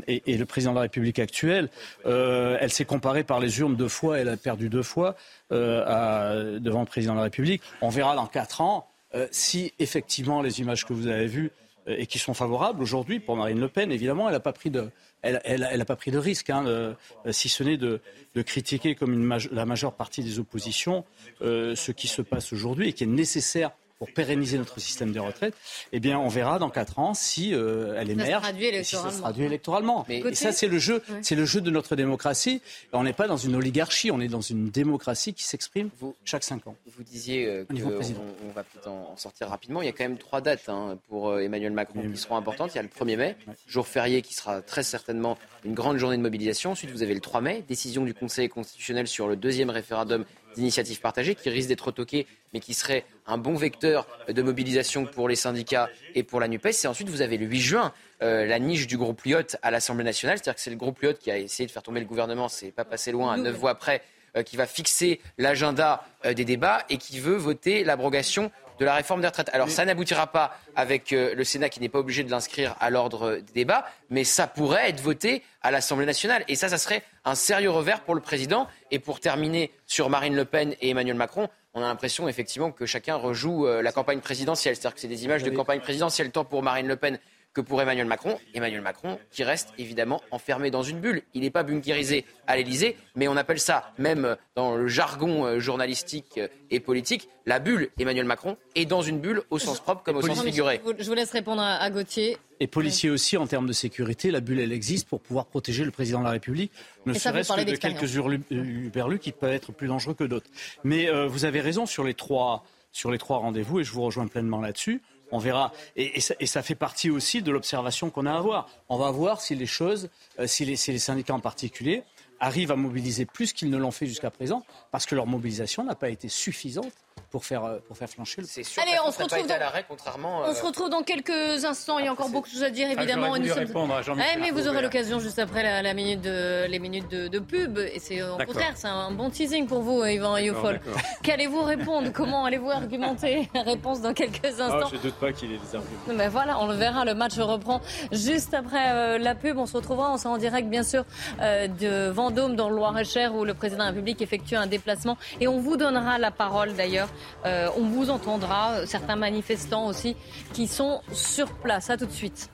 [0.07, 1.69] et, le président de la République actuelle,
[2.05, 5.15] elle s'est comparée par les urnes deux fois, elle a perdu deux fois.
[5.51, 7.63] Euh, devant le président de la République.
[7.81, 11.51] On verra dans quatre ans euh, si effectivement les images que vous avez vues
[11.87, 14.69] euh, et qui sont favorables aujourd'hui pour Marine Le Pen, évidemment, elle n'a pas pris
[14.69, 14.91] de,
[15.23, 16.95] elle, elle, pas pris de risque, hein,
[17.31, 17.99] si ce n'est de,
[18.45, 21.03] critiquer comme la majeure partie des oppositions
[21.41, 25.53] ce qui se passe aujourd'hui et qui est nécessaire pour pérenniser notre système de retraite,
[25.91, 29.43] eh bien, on verra dans quatre ans si elle émerge, et si ça se traduit
[29.43, 30.05] électoralement.
[30.07, 32.61] Mais et ça, c'est le jeu, c'est le jeu de notre démocratie.
[32.93, 35.89] On n'est pas dans une oligarchie, on est dans une démocratie qui s'exprime
[36.23, 36.75] chaque cinq ans.
[36.97, 39.81] Vous disiez qu'on on, va peut-être en sortir rapidement.
[39.81, 42.71] Il y a quand même trois dates hein, pour Emmanuel Macron qui seront importantes.
[42.73, 43.35] Il y a le 1er mai,
[43.67, 46.71] jour férié qui sera très certainement une grande journée de mobilisation.
[46.71, 50.99] Ensuite, vous avez le 3 mai, décision du Conseil constitutionnel sur le deuxième référendum d'initiative
[50.99, 55.35] partagée qui risque d'être retoqué, mais qui serait un bon vecteur de mobilisation pour les
[55.35, 56.83] syndicats et pour la NUPES.
[56.83, 60.03] Et ensuite, vous avez le 8 juin, euh, la niche du groupe Lyot à l'Assemblée
[60.03, 60.37] nationale.
[60.37, 62.71] C'est-à-dire que c'est le groupe Lyot qui a essayé de faire tomber le gouvernement, c'est
[62.71, 64.01] pas passé loin, à neuf voix près,
[64.43, 69.21] qui va fixer l'agenda euh, des débats et qui veut voter l'abrogation de la réforme
[69.21, 69.49] des retraites.
[69.53, 72.89] Alors ça n'aboutira pas avec euh, le Sénat qui n'est pas obligé de l'inscrire à
[72.89, 76.43] l'ordre des débats, mais ça pourrait être voté à l'Assemblée nationale.
[76.47, 78.67] Et ça, ça serait un sérieux revers pour le président.
[78.91, 82.85] Et pour terminer sur Marine Le Pen et Emmanuel Macron, on a l'impression effectivement que
[82.85, 84.75] chacun rejoue euh, la campagne présidentielle.
[84.75, 87.19] C'est-à-dire que c'est des images de campagne présidentielle, tant pour Marine Le Pen
[87.61, 88.39] que pour Emmanuel Macron.
[88.53, 91.23] Emmanuel Macron qui reste évidemment enfermé dans une bulle.
[91.33, 95.59] Il n'est pas bunkérisé à l'Elysée, mais on appelle ça, même dans le jargon euh,
[95.59, 100.03] journalistique euh, et politique, la bulle Emmanuel Macron est dans une bulle au sens propre
[100.03, 100.81] comme au sens figuré.
[100.97, 102.37] Je vous laisse répondre à Gauthier.
[102.61, 105.91] Et policier aussi, en termes de sécurité, la bulle, elle existe pour pouvoir protéger le
[105.91, 106.71] président de la République,
[107.05, 110.49] ne serait-ce que de quelques hurluberlus qui peuvent être plus dangereux que d'autres.
[110.83, 114.01] Mais euh, vous avez raison sur les trois, sur les trois rendez-vous, et je vous
[114.01, 115.01] rejoins pleinement là-dessus.
[115.31, 115.71] On verra.
[115.95, 118.67] Et, ça, fait partie aussi de l'observation qu'on a à avoir.
[118.89, 122.03] On va voir si les choses, euh, si les syndicats en particulier,
[122.39, 125.95] arrivent à mobiliser plus qu'ils ne l'ont fait jusqu'à présent, parce que leur mobilisation n'a
[125.95, 126.93] pas été suffisante
[127.31, 129.55] pour faire, euh, pour faire flancher le C'est sûr Allez, on se retrouve dans...
[129.87, 131.99] contrairement, on se euh, retrouve dans quelques instants.
[131.99, 133.33] Il y a encore beaucoup de choses à dire, ah, évidemment.
[133.35, 137.09] Ah, répondre à eh, mais vous aurez l'occasion juste après la, minute de, les minutes
[137.09, 137.77] de, pub.
[137.77, 140.79] Et c'est au contraire, c'est un bon teasing pour vous, Yvan Youfol.
[141.23, 142.11] Qu'allez-vous répondre?
[142.13, 143.49] Comment allez-vous argumenter?
[143.65, 144.89] Réponse dans quelques ah, instants.
[144.91, 145.99] je ne doute pas qu'il ait des arguments.
[146.15, 147.05] Mais voilà, on le verra.
[147.05, 149.57] Le match reprend juste après euh, la pub.
[149.57, 150.11] On se retrouvera.
[150.11, 151.05] On sera en direct, bien sûr,
[151.39, 155.17] de Vendôme, dans le Loir-et-Cher, où le président de la République effectue un déplacement.
[155.39, 157.08] Et on vous donnera la parole, d'ailleurs.
[157.45, 160.15] On vous entendra, euh, certains manifestants aussi
[160.53, 161.89] qui sont sur place.
[161.89, 162.49] À tout de suite.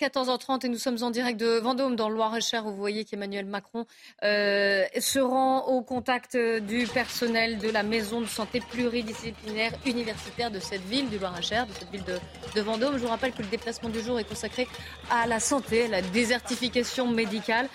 [0.00, 3.44] 14h30 et nous sommes en direct de Vendôme dans le Loir-et-Cher où vous voyez qu'Emmanuel
[3.44, 3.84] Macron
[4.22, 10.58] euh, se rend au contact du personnel de la maison de santé pluridisciplinaire universitaire de
[10.58, 12.94] cette ville du Loir-et-Cher, de cette ville de, Vendôme.
[12.94, 14.66] Je vous rappelle que le déplacement du jour est consacré
[15.10, 17.68] à la santé, à la désertification médicale,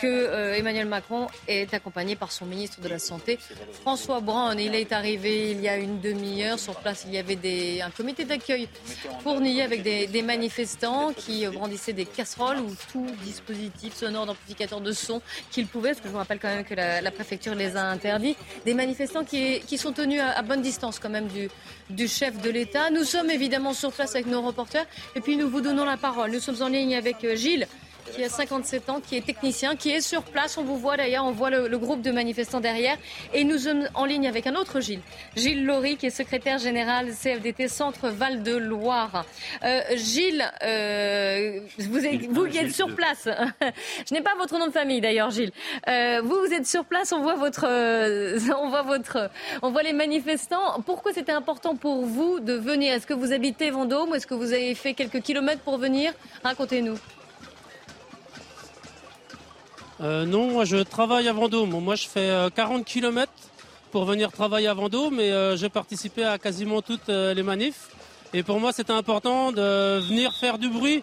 [0.00, 3.38] que euh, Emmanuel Macron est accompagné par son ministre de la Santé,
[3.82, 4.58] François Braun.
[4.58, 6.58] Il est arrivé il y a une demi-heure.
[6.58, 8.68] Sur place, il y avait des, un comité d'accueil
[9.22, 11.50] fourni avec des, des manifestants qui euh,
[11.92, 16.18] des casseroles ou tout dispositif sonore d'amplificateur de son qu'ils pouvaient, parce que je vous
[16.18, 20.20] rappelle quand même que la, préfecture les a interdits, des manifestants qui, qui sont tenus
[20.20, 21.48] à, bonne distance quand même du,
[21.90, 22.90] du chef de l'État.
[22.90, 26.30] Nous sommes évidemment sur place avec nos reporters et puis nous vous donnons la parole.
[26.30, 27.66] Nous sommes en ligne avec euh, Gilles
[28.14, 30.58] qui a 57 ans, qui est technicien, qui est sur place.
[30.58, 32.96] On vous voit d'ailleurs, on voit le, groupe de manifestants derrière.
[33.32, 35.00] Et nous sommes en ligne avec un autre Gilles,
[35.36, 39.24] Gilles Laurie, qui est secrétaire général CFDT Centre Val-de-Loire.
[39.64, 43.28] Euh, Gilles, euh, vous, êtes, vous qui êtes sur place.
[44.08, 45.52] Je n'ai pas votre nom de famille d'ailleurs, Gilles.
[45.88, 47.64] Euh, vous, vous êtes sur place, on voit votre,
[48.62, 49.30] on voit votre,
[49.62, 50.80] on voit les manifestants.
[50.84, 52.94] Pourquoi c'était important pour vous de venir?
[52.94, 56.12] Est-ce que vous habitez Vendôme ou est-ce que vous avez fait quelques kilomètres pour venir?
[56.42, 56.98] Racontez-nous.
[60.00, 61.78] Euh, non, moi je travaille à Vendôme.
[61.78, 63.30] Moi je fais 40 euh, km
[63.90, 67.88] pour venir travailler à Vendôme et euh, j'ai participé à quasiment toutes les manifs.
[68.32, 71.02] Et pour moi c'était important de venir faire du bruit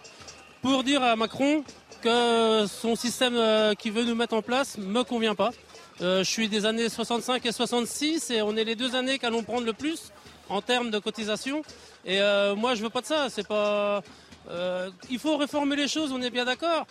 [0.64, 1.64] pour dire à Macron
[2.02, 5.52] que son système qu'il veut nous mettre en place me convient pas.
[6.00, 9.66] je suis des années 65 et 66 et on est les deux années qu'allons prendre
[9.66, 10.12] le plus
[10.50, 11.62] en termes de cotisation.
[12.06, 12.20] Et
[12.56, 13.28] moi je veux pas de ça.
[13.30, 14.02] C'est pas.
[15.10, 16.88] il faut réformer les choses, on est bien d'accord.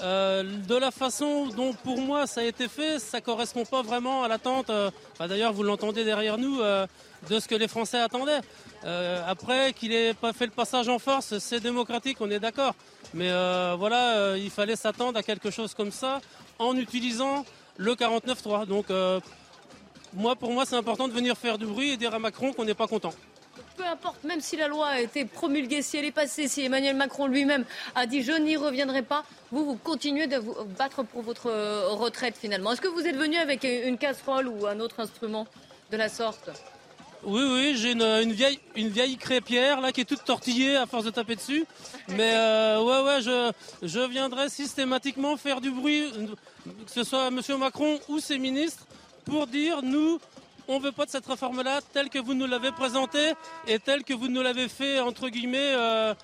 [0.00, 4.24] Euh, de la façon dont pour moi ça a été fait, ça correspond pas vraiment
[4.24, 4.70] à l'attente.
[4.70, 6.86] Euh, d'ailleurs, vous l'entendez derrière nous euh,
[7.28, 8.40] de ce que les Français attendaient.
[9.28, 12.74] après qu'il ait pas fait le passage en force, c'est démocratique, on est d'accord.
[13.14, 13.30] Mais
[13.76, 16.20] voilà, il fallait s'attendre à quelque chose comme ça
[16.58, 17.44] en utilisant
[17.76, 18.66] le 49-3.
[18.66, 18.86] Donc
[20.14, 22.64] moi, pour moi, c'est important de venir faire du bruit et dire à Macron qu'on
[22.64, 23.14] n'est pas content
[23.76, 26.96] peu importe, même si la loi a été promulguée, si elle est passée, si Emmanuel
[26.96, 31.22] Macron lui-même a dit je n'y reviendrai pas, vous, vous continuez de vous battre pour
[31.22, 32.72] votre euh, retraite finalement.
[32.72, 35.46] Est-ce que vous êtes venu avec une casserole ou un autre instrument
[35.90, 36.50] de la sorte?
[37.24, 41.04] Oui, oui, j'ai une, vieille, une vieille crêpière là qui est toute tortillée à force
[41.04, 41.64] de taper dessus.
[42.08, 46.12] Mais euh, ouais, ouais, je, je viendrai systématiquement faire du bruit,
[46.64, 47.40] que ce soit M.
[47.58, 48.86] Macron ou ses ministres,
[49.24, 50.18] pour dire nous,
[50.68, 53.32] on ne veut pas de cette réforme-là telle que vous nous l'avez présentée
[53.66, 56.14] et telle que vous nous l'avez fait, entre guillemets, euh,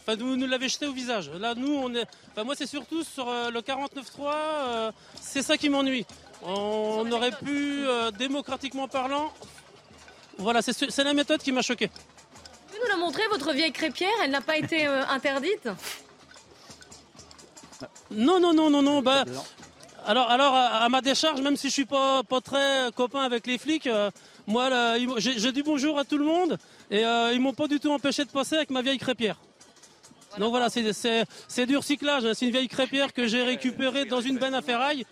[0.00, 1.30] enfin, vous nous l'avez jeté au visage.
[1.38, 2.06] Là, nous, on est.
[2.32, 6.06] Enfin, moi, c'est surtout sur euh, le 49.3, c'est ça qui m'ennuie.
[6.42, 7.84] On aurait pu,
[8.16, 9.32] démocratiquement parlant,
[10.38, 11.90] voilà, c'est la méthode qui m'a choqué.
[12.68, 15.68] Vous nous la montrer, votre vieille crêpière, elle n'a pas été interdite?
[18.10, 19.02] Non, non, non, non, non.
[19.02, 19.24] Bah,
[20.08, 23.58] alors, alors à, ma décharge, même si je suis pas, pas très copain avec les
[23.58, 24.10] flics, euh,
[24.46, 24.70] moi,
[25.18, 26.56] j'ai dit bonjour à tout le monde
[26.90, 29.36] et euh, ils m'ont pas du tout empêché de passer avec ma vieille crêpière.
[30.38, 32.24] Donc voilà, c'est du recyclage.
[32.24, 32.32] Hein.
[32.32, 35.04] C'est une vieille crêpière que j'ai récupérée dans une benne à ferraille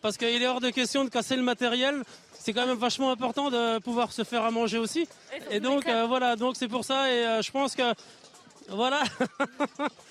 [0.00, 2.02] parce qu'il est hors de question de casser le matériel.
[2.32, 5.06] C'est quand même vachement important de pouvoir se faire à manger aussi.
[5.50, 7.82] Et donc euh, voilà, donc c'est pour ça et je pense que
[8.70, 9.02] voilà.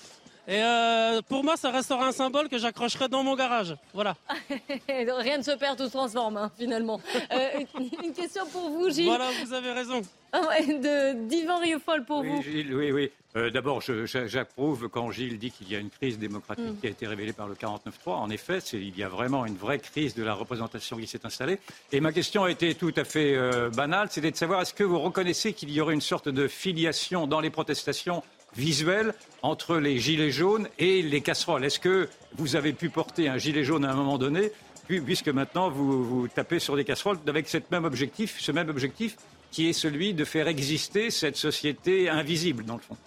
[0.49, 3.75] Et euh, pour moi, ça restera un symbole que j'accrocherai dans mon garage.
[3.93, 4.15] Voilà.
[4.88, 7.01] Rien ne se perd, tout se transforme, hein, finalement.
[7.33, 7.65] Euh,
[8.01, 9.07] une question pour vous, Gilles.
[9.07, 10.01] Voilà, vous avez raison.
[10.31, 12.41] Ah de Divan Riofol pour oui, vous.
[12.41, 13.12] Gilles, oui, oui.
[13.36, 16.79] Euh, d'abord, j'approuve quand Gilles dit qu'il y a une crise démocratique mm.
[16.79, 17.81] qui a été révélée par le 49-3.
[18.05, 21.60] En effet, il y a vraiment une vraie crise de la représentation qui s'est installée.
[21.91, 23.38] Et ma question a été tout à fait
[23.71, 27.27] banale, c'était de savoir est-ce que vous reconnaissez qu'il y aurait une sorte de filiation
[27.27, 28.23] dans les protestations
[28.58, 31.63] visuel entre les gilets jaunes et les casseroles.
[31.63, 34.52] Est-ce que vous avez pu porter un gilet jaune à un moment donné,
[34.88, 39.15] puisque maintenant vous, tapez sur des casseroles avec même objectif, ce même objectif
[39.52, 42.98] qui est celui de faire exister cette société invisible, dans le fond?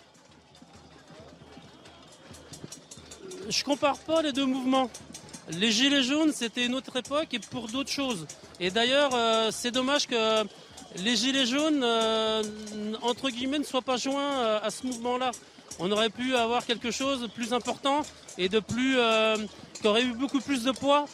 [3.49, 4.89] Je compare pas les deux mouvements.
[5.59, 8.27] Les gilets jaunes, c'était une autre époque et pour d'autres choses.
[8.61, 10.45] Et d'ailleurs, euh, c'est dommage que
[10.97, 12.43] les Gilets jaunes, euh,
[13.03, 15.31] entre guillemets, ne soient pas joints euh, à ce mouvement-là.
[15.79, 18.03] On aurait pu avoir quelque chose de plus important
[18.39, 19.37] et de plus, euh,
[19.81, 21.07] qui aurait eu beaucoup plus de poids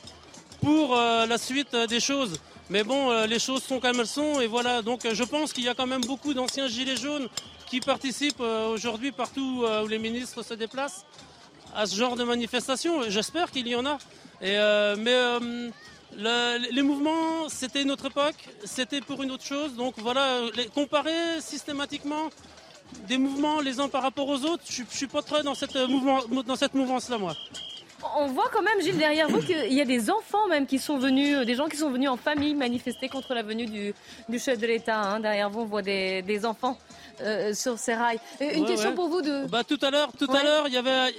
[0.60, 2.40] pour la suite des choses.
[2.70, 4.82] Mais bon, les choses sont comme elles sont et voilà.
[4.82, 7.28] Donc je pense qu'il y a quand même beaucoup d'anciens Gilets jaunes
[7.70, 11.04] qui participent aujourd'hui partout où les ministres se déplacent
[11.76, 13.02] à ce genre de manifestation.
[13.08, 13.98] J'espère qu'il y en a.
[14.40, 14.58] Mais
[16.16, 19.74] les mouvements, c'était une autre époque, c'était pour une autre chose.
[19.74, 20.40] Donc voilà,
[20.74, 22.30] comparer systématiquement
[23.08, 25.74] des mouvements les uns par rapport aux autres, je, ne suis pas très dans cette,
[25.74, 27.34] mouvement, dans cette mouvance-là, moi.
[28.16, 30.98] On voit quand même, Gilles, derrière vous, qu'il y a des enfants même qui sont
[30.98, 34.66] venus, des gens qui sont venus en famille manifester contre la venue du, chef de
[34.66, 35.00] l'État.
[35.00, 35.20] Hein.
[35.20, 36.78] Derrière vous, on voit des, enfants
[37.20, 38.20] euh, sur ces rails.
[38.40, 39.46] Une question pour vous de...
[39.46, 41.14] Bah, tout à l'heure, tout à l'heure, il y avait...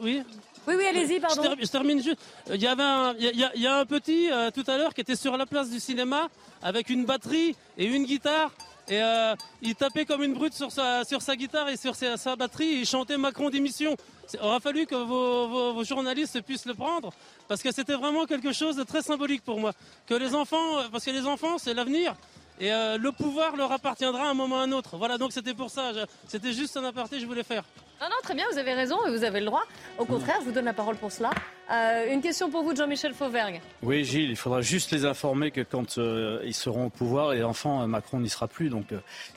[0.00, 0.22] Oui
[0.66, 1.42] oui, oui, allez-y, pardon.
[1.60, 2.18] Je, termine juste.
[2.48, 5.16] Il y avait un, il y a, un petit euh, tout à l'heure qui était
[5.16, 6.28] sur la place du cinéma
[6.62, 8.52] avec une batterie et une guitare.
[8.88, 12.36] Et euh, il tapait comme une brute sur sa, sur sa guitare et sur sa,
[12.36, 13.96] batterie et il chantait Macron démission.
[14.34, 17.12] Il aura fallu que vos, journalistes puissent le prendre
[17.48, 19.72] parce que c'était vraiment quelque chose de très symbolique pour moi.
[20.06, 22.14] Que les enfants, euh, parce que les enfants, c'est l'avenir.
[22.62, 24.96] Et le pouvoir leur appartiendra à un moment ou à un autre.
[24.96, 25.90] Voilà, donc c'était pour ça.
[26.28, 27.64] C'était juste un aparté que je voulais faire.
[28.02, 29.62] Non, non, très bien, vous avez raison et vous avez le droit.
[29.96, 31.30] Au contraire, je vous donne la parole pour cela.
[31.70, 33.60] Euh, une question pour vous, Jean-Michel Fauvergue.
[33.80, 37.44] Oui, Gilles, il faudra juste les informer que quand euh, ils seront au pouvoir, les
[37.44, 38.86] enfants, euh, Macron n'y sera plus, donc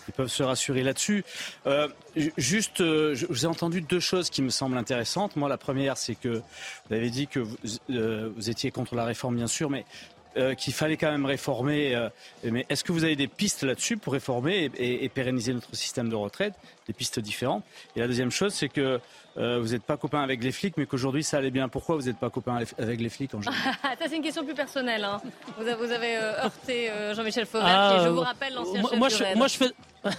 [0.08, 1.24] ils peuvent se rassurer là-dessus.
[2.38, 5.36] juste, je vous ai entendu deux choses qui me semblent intéressantes.
[5.36, 6.42] Moi, la première, c'est que
[6.90, 7.56] vous avez dit que vous,
[7.88, 9.86] vous étiez contre la réforme, bien sûr, mais
[10.38, 11.96] euh, qu'il fallait quand même réformer.
[11.96, 12.10] Euh,
[12.44, 16.16] mais est-ce que vous avez des pistes là-dessus pour réformer et, pérenniser notre système de
[16.16, 16.54] retraite
[16.88, 17.64] Des pistes différentes?
[17.96, 19.00] Et la deuxième chose, c'est que
[19.38, 21.70] euh, vous n'êtes pas copain avec les flics, mais qu'aujourd'hui ça allait bien.
[21.70, 23.76] Pourquoi vous n'êtes pas copain avec les flics en général?
[23.82, 25.06] Ça, c'est une question plus personnelle.
[25.06, 25.22] Hein.
[25.58, 29.56] Vous, avez, heurté Jean-Michel Fauvert, ah, je vous rappelle l'ancien chef moi, je, moi, je
[29.58, 29.72] fais.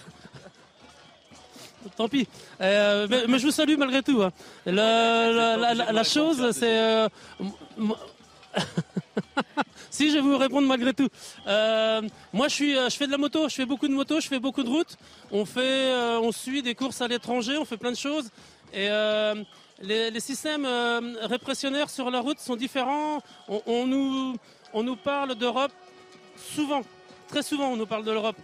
[1.97, 2.27] Tant pis.
[2.59, 4.23] mais, je vous salue malgré tout.
[4.23, 4.33] Hein.
[4.65, 7.07] La, chose, c'est.
[9.91, 11.09] si, je vais vous répondre malgré tout.
[11.47, 12.03] Euh,
[12.33, 14.63] moi, euh, je fais de la moto, je fais beaucoup de moto, je fais beaucoup
[14.63, 14.97] de routes.
[15.31, 18.31] On, euh, on suit des courses à l'étranger, on fait plein de choses.
[18.73, 18.89] Et
[19.81, 20.67] les, systèmes
[21.23, 23.23] répressionnaires sur la route sont différents.
[23.49, 24.37] On, nous,
[24.73, 25.73] on nous parle d'Europe
[26.37, 26.83] souvent,
[27.29, 28.37] très souvent, on nous parle de l'Europe.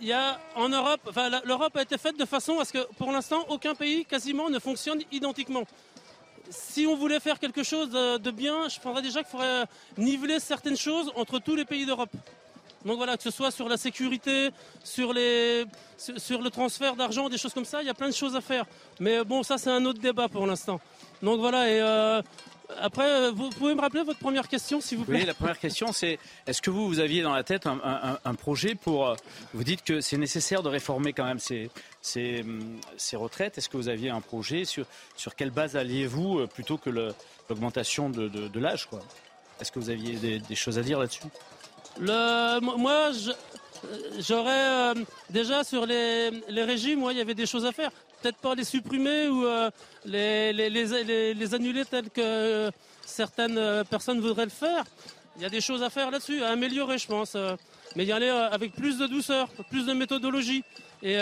[0.00, 2.92] Il y a en Europe, enfin, l'Europe a été faite de façon à ce que,
[2.94, 5.64] pour l'instant, aucun pays quasiment ne fonctionne identiquement
[6.50, 9.64] si on voulait faire quelque chose de bien, je prendrais déjà qu'il faudrait
[9.96, 12.10] niveler certaines choses entre tous les pays d'Europe.
[12.84, 14.50] Donc voilà, que ce soit sur la sécurité,
[14.84, 15.64] sur, les,
[16.16, 18.40] sur le transfert d'argent, des choses comme ça, il y a plein de choses à
[18.40, 18.66] faire.
[19.00, 20.80] Mais bon, ça c'est un autre débat pour l'instant.
[21.22, 22.22] Donc voilà, et euh,
[22.76, 25.58] après, euh, vous pouvez me rappeler votre première question, s'il vous plaît Oui, la première
[25.58, 29.08] question, c'est est-ce que vous, vous aviez dans la tête un, projet pour.
[29.08, 29.14] Euh,
[29.54, 31.70] vous dites que c'est nécessaire de réformer quand même ces,
[32.02, 32.78] ces, hum,
[33.14, 33.58] retraites.
[33.58, 38.10] Est-ce que vous aviez un projet sur, sur quelle base alliez-vous euh, plutôt que l'augmentation
[38.10, 38.88] de, de, l'âge
[39.60, 41.22] Est-ce que vous aviez des, choses à dire là-dessus?
[42.00, 43.10] Le, moi,
[44.18, 44.92] j'aurais
[45.30, 47.90] déjà sur les, les régimes, moi, il y avait des choses à faire.
[48.22, 49.44] Peut-être pas les supprimer ou
[50.04, 52.70] les, les, annuler tels que
[53.06, 54.84] certaines personnes voudraient le faire.
[55.36, 57.36] Il y a des choses à faire là-dessus, à améliorer, je pense.
[57.94, 60.64] mais y aller avec plus de douceur, plus de méthodologie.
[61.02, 61.16] Et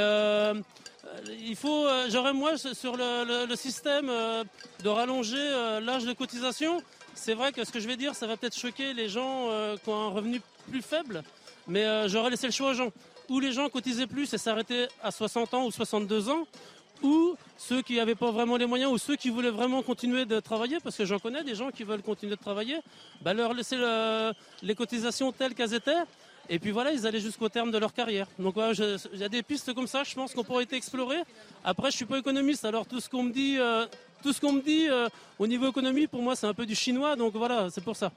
[1.40, 4.44] il faut, euh, j'aurais moi sur le, système euh,
[4.82, 6.82] de rallonger euh, l'âge de cotisation.
[7.14, 9.48] C'est vrai que ce que je vais dire, ça va peut-être choquer les gens
[9.82, 11.22] qui ont un revenu plus faible,
[11.66, 12.92] mais j'aurais laissé le choix aux gens.
[13.30, 16.46] Ou les gens cotisaient plus et s'arrêtaient à 60 ans ou 62 ans,
[17.02, 20.40] ou ceux qui n'avaient pas vraiment les moyens, ou ceux qui voulaient vraiment continuer de
[20.40, 22.78] travailler, parce que j'en connais des gens qui veulent continuer de travailler,
[23.22, 23.76] bah leur laisser
[24.62, 26.02] les cotisations telles qu'elles étaient,
[26.48, 28.28] et puis voilà, ils allaient jusqu'au terme de leur carrière.
[28.38, 28.72] Donc voilà,
[29.12, 31.22] il y a des pistes comme ça, je pense qu'on pourrait être explorées.
[31.64, 33.86] Après, je suis pas économiste, alors tout ce qu'on me dit, euh,
[34.22, 36.74] tout ce qu'on me dit euh, au niveau économie, pour moi, c'est un peu du
[36.74, 37.16] chinois.
[37.16, 38.12] Donc voilà, c'est pour ça.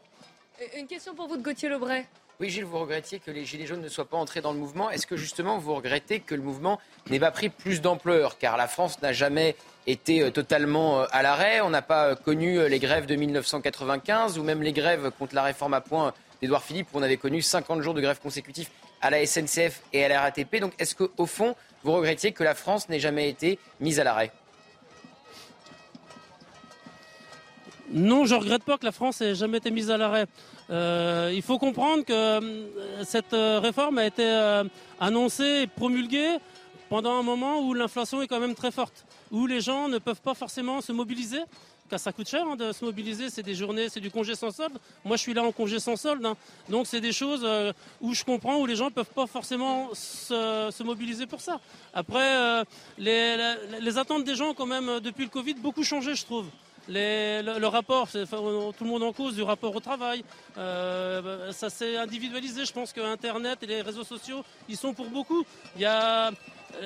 [0.78, 2.06] Une question pour vous de Gauthier Lebray.
[2.42, 4.90] Oui, Gilles, vous regrettiez que les Gilets jaunes ne soient pas entrés dans le mouvement.
[4.90, 6.80] Est-ce que justement vous regrettez que le mouvement
[7.10, 8.38] n'ait pas pris plus d'ampleur?
[8.38, 11.60] Car la France n'a jamais été euh, totalement à l'arrêt.
[11.60, 15.74] On n'a pas connu les grèves de 1995 ou même les grèves contre la réforme
[15.74, 18.72] à point d'Edouard Philippe, où on avait connu 50 jours de grève consécutifs
[19.02, 20.62] à la SNCF et à la RATP.
[20.62, 24.32] Donc est-ce qu'au fond, vous regrettiez que la France n'ait jamais été mise à l'arrêt?
[27.92, 30.26] Non, je ne regrette pas que la France ait jamais été mise à l'arrêt.
[30.70, 34.64] Euh, il faut comprendre que euh, cette euh, réforme a été
[35.00, 36.38] annoncée et promulguée
[36.90, 40.22] pendant un moment où l'inflation est quand même très forte, où les gens ne peuvent
[40.22, 41.42] pas forcément se mobiliser
[41.98, 44.78] ça coûte cher hein, de se mobiliser, c'est des journées, c'est du congé sans solde.
[45.04, 46.36] Moi, je suis là en congé sans solde, hein.
[46.70, 47.48] donc c'est des choses
[48.02, 51.60] où je comprends où les gens ne peuvent pas forcément se, mobiliser pour ça.
[51.94, 52.64] Après, euh,
[52.98, 56.46] les, attentes des gens, quand même, depuis le Covid, beaucoup changé, je trouve.
[56.90, 60.24] Le, rapport, tout le monde en cause du rapport au travail,
[60.56, 62.66] ça s'est individualisé.
[62.66, 65.44] Je pense que Internet et les réseaux sociaux, ils sont pour beaucoup.
[65.76, 66.32] Il y a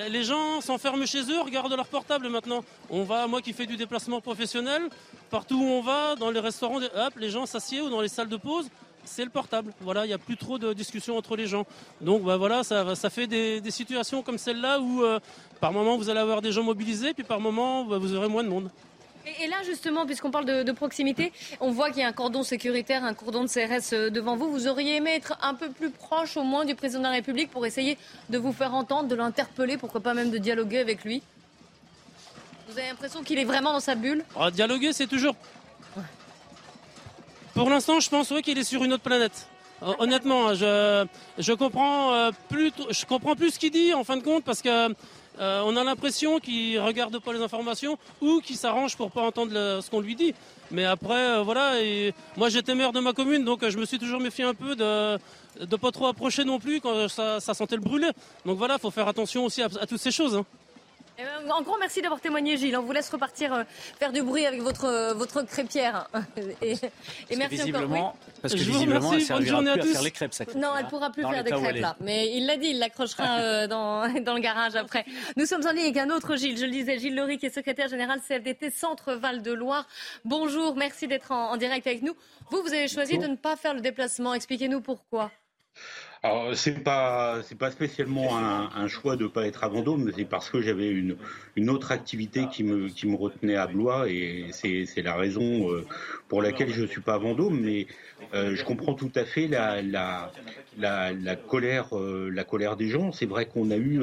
[0.10, 2.64] les gens s'enferment chez eux, regardent leur portable maintenant.
[2.90, 4.84] On va, moi qui fais du déplacement professionnel,
[5.30, 8.30] partout où on va, dans les restaurants, hop, les gens s'assiedent ou dans les salles
[8.30, 8.70] de pause,
[9.06, 9.74] c'est le portable.
[9.82, 11.66] Voilà, il n'y a plus trop de discussions entre les gens.
[12.02, 15.20] Donc bah, voilà, ça, ça fait des, situations comme celle-là où euh,
[15.60, 18.44] par moment vous allez avoir des gens mobilisés, puis par moment bah, vous aurez moins
[18.44, 18.70] de monde.
[19.26, 23.04] Et, là, justement, puisqu'on parle de, proximité, on voit qu'il y a un cordon sécuritaire,
[23.04, 24.52] un cordon de CRS euh, devant vous.
[24.52, 27.50] Vous auriez aimé être un peu plus proche, au moins, du président de la République
[27.50, 27.98] pour essayer
[28.30, 31.22] de vous faire entendre, de l'interpeller, pourquoi pas même de dialoguer avec lui?
[32.68, 34.24] Vous avez l'impression qu'il est vraiment dans sa bulle?
[34.38, 35.36] Ah, Dialoguer, c'est toujours.
[37.54, 39.48] Pour l'instant, je pense qu'il est sur une autre planète.
[40.00, 41.06] Honnêtement, je,
[41.38, 44.62] je, comprends euh, plus, je comprends plus ce qu'il dit en fin de compte parce
[44.62, 44.96] que
[45.40, 49.52] euh, on a l'impression qu'il regarde pas les informations ou qu'il s'arrange pour pas entendre
[49.54, 50.34] ce qu'on lui dit.
[50.72, 51.74] Mais après, euh, voilà,
[52.38, 54.76] moi j'étais maire de ma commune, donc euh, je me suis toujours méfié un peu
[54.76, 55.18] de
[55.60, 58.10] ne pas trop approcher non plus quand ça, sentait le brûler.
[58.46, 60.36] Donc voilà, il faut faire attention aussi à, toutes ces choses.
[60.36, 60.46] Hein.
[61.20, 62.76] Eh ben, en grand merci d'avoir témoigné, Gilles.
[62.76, 63.64] On vous laisse repartir euh,
[64.00, 66.08] faire du bruit avec votre, euh, votre crêpière.
[66.62, 66.76] Et,
[67.36, 68.16] merci encore.
[68.42, 70.56] Parce que visiblement, elle ne servira plus à, faire les crêpes.
[70.56, 71.96] non, elle ne pourra plus faire des crêpes là.
[72.00, 75.06] Mais il l'a dit, il l'accrochera euh, dans, dans le garage après.
[75.38, 76.58] Nous sommes en ligne avec un autre Gilles.
[76.58, 79.88] Je le disais, Gilles Laurie, qui est secrétaire général CFDT Centre Val de Loire.
[80.26, 82.16] Bonjour, merci d'être en, direct avec nous.
[82.50, 84.34] Vous, vous avez choisi de ne pas faire le déplacement.
[84.34, 85.32] Expliquez-nous pourquoi.
[86.54, 90.62] C'est pas c'est pas spécialement un, choix de pas être à Vendôme, c'est parce que
[90.62, 91.18] j'avais une
[91.58, 95.86] une autre activité qui me qui me retenait à Blois et c'est la raison euh,
[96.30, 97.60] pour laquelle je suis pas à Vendôme.
[97.60, 97.88] Mais
[98.34, 100.32] euh, je comprends tout à fait la la
[100.78, 103.12] la, colère euh, la colère des gens.
[103.12, 104.02] C'est vrai qu'on a eu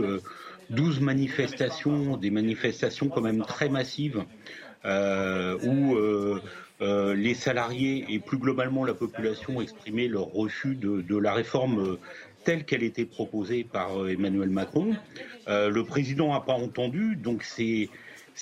[0.69, 4.25] 12 manifestations, des manifestations quand même très massives
[4.85, 5.97] où
[6.83, 11.99] euh, les salariés et plus globalement la population exprimaient leur refus de, la réforme euh,
[12.45, 14.97] telle qu'elle était proposée par euh, Emmanuel Macron.
[15.47, 17.89] le président n'a pas entendu, donc c'est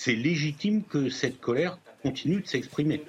[0.07, 3.03] légitime que cette colère continue de s'exprimer.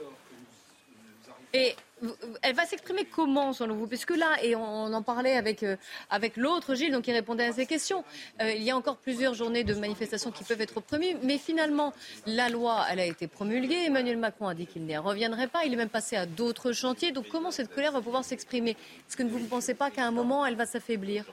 [2.42, 3.86] Elle va s'exprimer comment, selon vous?
[3.86, 5.76] Puisque là, et on en parlait avec, euh,
[6.10, 8.04] avec l'autre Gilles, donc il répondait à ces questions,
[8.40, 11.92] euh, il y a encore plusieurs journées de manifestations qui peuvent être promues, mais finalement,
[12.26, 15.72] la loi, elle a été promulguée, Emmanuel Macron a dit qu'il n'y reviendrait pas, il
[15.72, 18.72] est même passé à d'autres chantiers, donc comment cette colère va pouvoir s'exprimer?
[19.08, 21.24] Est-ce que vous ne pensez pas qu'à un moment, elle va s'affaiblir?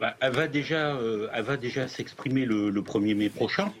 [0.00, 3.72] Bah, elle va déjà, euh, elle va déjà s'exprimer le 1er mai prochain.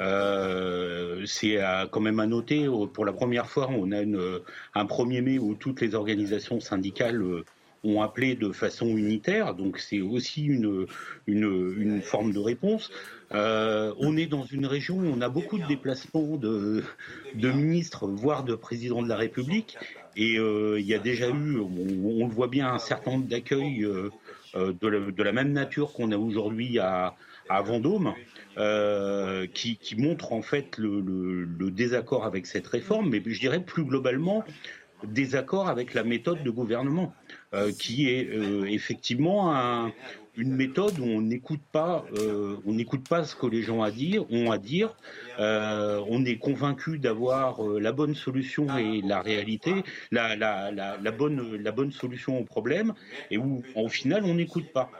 [0.00, 1.58] Euh, c'est
[1.90, 5.80] quand même à noter, pour la première fois, on a un 1er mai où toutes
[5.80, 7.44] les organisations syndicales euh,
[7.84, 10.86] ont appelé de façon unitaire, donc c'est aussi une,
[11.26, 12.90] une, forme de réponse.
[13.32, 16.84] Euh, on est dans une région où on a beaucoup de déplacements de,
[17.34, 19.76] de ministres, voire de présidents de la République,
[20.16, 23.84] Et il y a déjà eu, on, le voit bien, un certain nombre d'accueils
[24.54, 27.16] de, la même nature qu'on a aujourd'hui à,
[27.64, 28.14] Vendôme.
[29.54, 34.44] Qui, qui, montre en fait le, désaccord avec cette réforme, mais je dirais plus globalement
[35.04, 37.14] désaccord avec la méthode de gouvernement,
[37.78, 38.28] qui est
[38.68, 39.92] effectivement un,
[40.36, 44.50] une méthode où on n'écoute pas, euh, on n'écoute pas ce que les gens ont
[44.50, 44.96] à dire.
[45.38, 50.36] Euh, on est convaincu d'avoir euh, la bonne solution et la réalité, la,
[51.12, 52.94] bonne, la bonne solution au problème,
[53.30, 54.90] et où, au final, on n'écoute pas.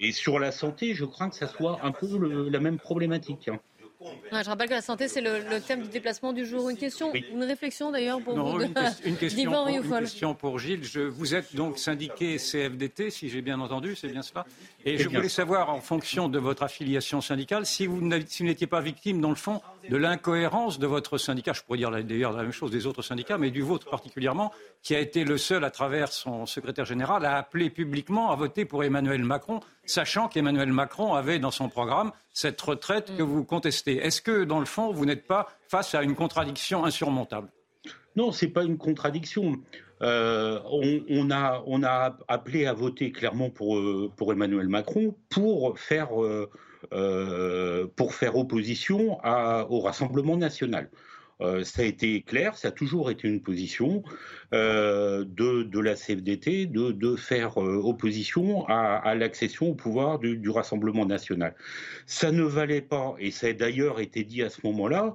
[0.00, 3.48] Et sur la santé, je crains que ça soit un peu la même problématique.
[3.48, 3.60] Hein
[4.00, 6.70] je rappelle que la santé, c'est le, thème du déplacement du jour.
[6.70, 8.60] Une question, une réflexion d'ailleurs pour vous.
[8.60, 8.74] Une,
[9.04, 10.84] une, question pour, une, question pour, Gilles.
[10.84, 14.46] Je, vous êtes donc syndiqué CFDT, si j'ai bien entendu, c'est bien cela.
[14.84, 19.20] Et je voulais savoir, en fonction de votre affiliation syndicale, si vous n'étiez pas victime,
[19.20, 21.52] dans le fond, de l'incohérence de votre syndicat.
[21.52, 24.52] Je pourrais dire d'ailleurs la même chose des autres syndicats, mais du vôtre particulièrement,
[24.82, 28.64] qui a été le seul, à travers son secrétaire général, à appeler publiquement à voter
[28.64, 33.96] pour Emmanuel Macron, sachant qu'Emmanuel Macron avait dans son programme cette retraite que vous contestez.
[33.96, 37.48] Est-ce que, dans le fond, vous n'êtes pas face à une contradiction insurmontable?
[38.16, 39.60] Non, ce n'est pas une contradiction.
[40.02, 46.50] Euh, on, a, appelé à voter clairement pour, euh, Emmanuel Macron pour faire, euh,
[46.90, 50.90] pour faire opposition au Rassemblement national.
[51.40, 54.02] Euh, ça a été clair, ça a toujours été une position
[54.52, 61.54] euh, de, la CFDT de, faire euh, opposition à, l'accession au pouvoir du, Rassemblement national.
[62.06, 65.14] Ça ne valait pas, et ça a d'ailleurs été dit à ce moment-là,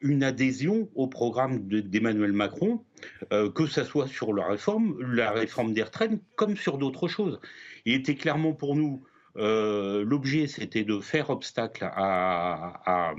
[0.00, 2.82] une adhésion au programme d'Emmanuel Macron,
[3.30, 7.40] que ce soit sur la réforme, la réforme des retraites, comme sur d'autres choses.
[7.84, 9.02] Il était clairement pour nous
[9.38, 13.14] euh, l'objet, c'était de faire obstacle à,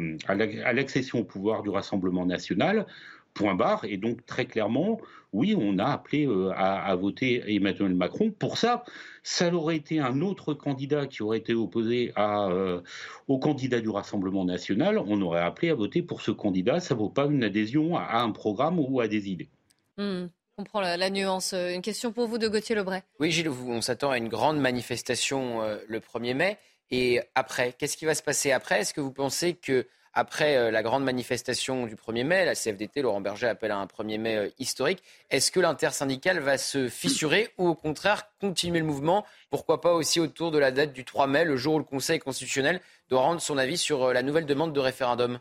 [0.73, 2.85] l'accession au pouvoir du Rassemblement national.
[3.33, 3.85] Point barre.
[3.85, 4.99] Et donc, très clairement,
[5.31, 8.31] oui, on a appelé euh, à, voter Emmanuel Macron.
[8.31, 8.83] Pour ça,
[9.21, 12.81] ça aurait été un autre candidat qui aurait été opposé euh,
[13.27, 14.97] au candidat du Rassemblement national.
[14.97, 16.79] On aurait appelé à voter pour ce candidat.
[16.79, 19.49] Ça ne vaut pas une adhésion à, un programme ou à des idées.
[19.97, 20.27] Hmm
[20.57, 21.53] comprend la, la, nuance.
[21.53, 23.03] Euh, une question pour vous de Gauthier Lebray.
[23.19, 26.57] Oui, Gilles, on s'attend à une grande manifestation euh, le 1er mai.
[26.89, 28.81] Et après, qu'est-ce qui va se passer après?
[28.81, 33.03] Est-ce que vous pensez que après euh, la grande manifestation du 1er mai, la CFDT,
[33.03, 37.67] Laurent Berger appelle à un 1er mai historique, est-ce que l'intersyndical va se fissurer ou
[37.67, 39.27] au contraire continuer le mouvement?
[39.51, 42.17] Pourquoi pas aussi autour de la date du 3 mai, le jour où le Conseil
[42.17, 45.37] constitutionnel doit rendre son avis sur la nouvelle demande de référendum?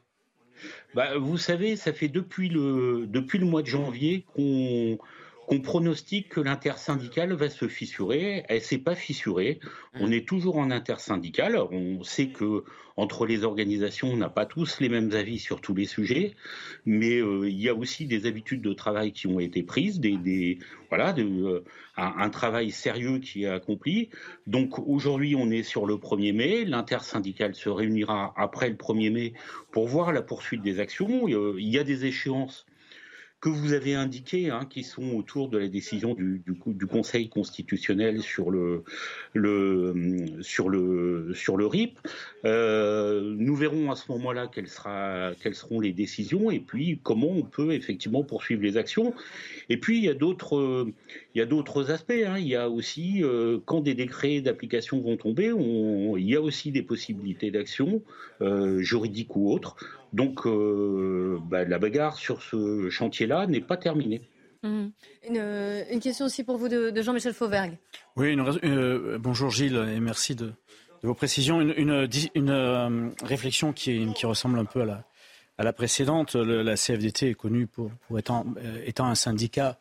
[0.94, 4.98] Bah, vous savez, ça fait depuis le, depuis le mois de janvier qu'on
[5.46, 8.44] qu'on pronostique que l'intersyndicale va se fissurer.
[8.48, 9.60] Elle s'est pas fissurée.
[9.62, 9.98] Mmh.
[10.00, 11.56] On est toujours en intersyndical.
[11.70, 12.64] On sait que
[12.96, 16.34] entre les organisations, on n'a pas tous les mêmes avis sur tous les sujets,
[16.86, 20.58] mais euh, il y a aussi des habitudes de travail qui ont été prises, des,
[20.88, 21.62] voilà, euh,
[21.98, 24.08] un, travail sérieux qui est accompli.
[24.46, 26.64] Donc aujourd'hui, on est sur le 1er mai.
[26.64, 29.34] L'intersyndicale se réunira après le 1er mai
[29.72, 31.28] pour voir la poursuite des actions.
[31.28, 32.66] Il y a des échéances
[33.52, 38.20] que vous avez indiqué, hein, qui sont autour de la décision du, du, Conseil constitutionnel
[38.20, 38.82] sur le,
[39.34, 39.94] le,
[40.40, 41.96] sur le, sur le RIP.
[42.44, 44.68] Euh, nous verrons à ce moment-là quelles,
[45.40, 49.14] quelles seront les décisions et puis comment on peut effectivement poursuivre les actions.
[49.68, 50.88] Et puis il y a d'autres,
[51.36, 52.14] il y a d'autres aspects.
[52.26, 52.38] Hein.
[52.38, 56.40] Il y a aussi euh, quand des décrets d'application vont tomber, on, il y a
[56.40, 58.02] aussi des possibilités d'action
[58.40, 59.76] euh, juridiques ou autres.
[60.14, 64.22] Donc euh, bah, la bagarre sur ce chantier-là n'est pas terminée.
[64.62, 64.86] Mmh.
[65.36, 67.76] Euh, une, question aussi pour vous de, Jean-Michel Fauvergue.
[68.16, 68.34] Oui,
[68.64, 70.54] euh, bonjour Gilles et merci de,
[71.02, 71.60] vos précisions.
[71.60, 75.04] Une, réflexion qui, qui, ressemble un peu à la,
[75.58, 76.34] à la précédente.
[76.34, 78.44] la CFDT est connue pour, pour étant,
[78.84, 79.78] étant, un syndicat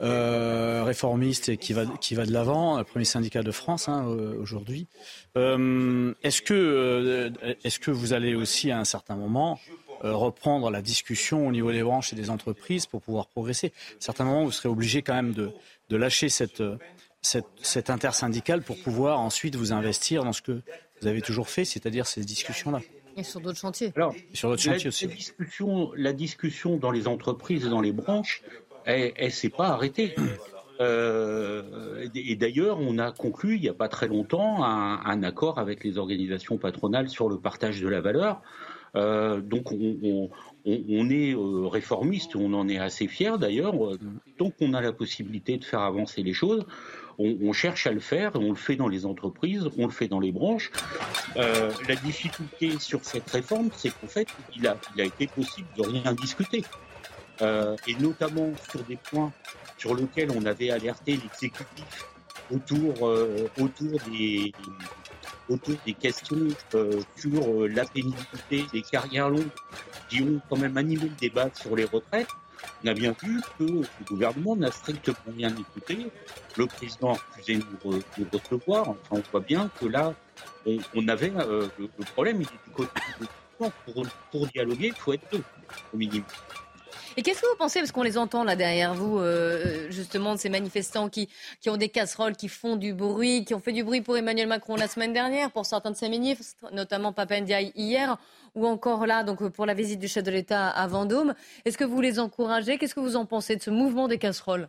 [0.00, 4.04] réformiste et qui va, qui va de l'avant, le premier syndicat de France hein,
[4.40, 4.86] aujourd'hui.
[5.34, 7.32] est-ce que,
[7.64, 9.58] est-ce que vous allez aussi à un certain moment
[10.04, 13.72] euh, reprendre la discussion au niveau des branches et des entreprises pour pouvoir progresser?
[13.92, 15.50] À certains moments, vous serez obligé quand même de,
[15.88, 16.62] de lâcher cette,
[17.20, 20.62] cette, cette intersyndicale pour pouvoir ensuite vous investir dans ce que
[21.00, 22.80] vous avez toujours fait, c'est-à-dire ces discussions-là.
[23.18, 23.92] Et sur d'autres chantiers.
[23.96, 25.06] Alors, sur d'autres chantiers aussi.
[25.06, 28.42] La discussion, la discussion dans les entreprises et dans les branches,
[28.84, 30.14] elle ne s'est pas arrêtée.
[30.80, 35.58] Euh, et d'ailleurs, on a conclu il n'y a pas très longtemps un, un, accord
[35.58, 38.40] avec les organisations patronales sur le partage de la valeur.
[38.96, 43.74] Euh, donc on, est euh, réformiste, on en est assez fier d'ailleurs.
[44.38, 46.64] Donc on a la possibilité de faire avancer les choses.
[47.18, 50.20] On, cherche à le faire, on le fait dans les entreprises, on le fait dans
[50.20, 50.70] les branches.
[51.36, 56.12] Euh, la difficulté sur cette réforme, c'est qu'en fait, il a, été possible de rien
[56.12, 56.62] discuter.
[57.40, 59.32] et notamment sur des points
[59.78, 62.06] sur lesquels on avait alerté l'exécutif
[62.52, 63.02] autour,
[63.58, 64.52] autour des
[65.48, 66.48] autour des questions
[67.16, 69.50] sur la pénibilité des carrières longues
[70.08, 72.28] qui ont quand même animé le débat sur les retraites
[72.84, 76.10] on a bien vu que le gouvernement n'a strictement rien écouté.
[76.56, 77.64] Le président a refusé de
[78.18, 78.90] nous recevoir.
[78.90, 80.14] Enfin, on voit bien que là,
[80.94, 82.90] on, avait euh, le, problème, du côté
[83.20, 83.26] du
[83.58, 85.42] pour, pour dialoguer, il faut être deux,
[85.92, 86.24] au minimum.
[87.18, 90.38] Et qu'est-ce que vous pensez, parce qu'on les entend là derrière vous, euh, justement, de
[90.38, 91.28] ces manifestants qui,
[91.60, 94.46] qui ont des casseroles, qui font du bruit, qui ont fait du bruit pour Emmanuel
[94.46, 98.18] Macron la semaine dernière, pour certains de ses ministres, notamment Papendia hier,
[98.54, 101.34] ou encore là, donc pour la visite du chef de l'État à Vendôme.
[101.64, 102.78] Est-ce que vous les encouragez?
[102.78, 104.68] Qu'est-ce que vous en pensez de ce mouvement des casseroles?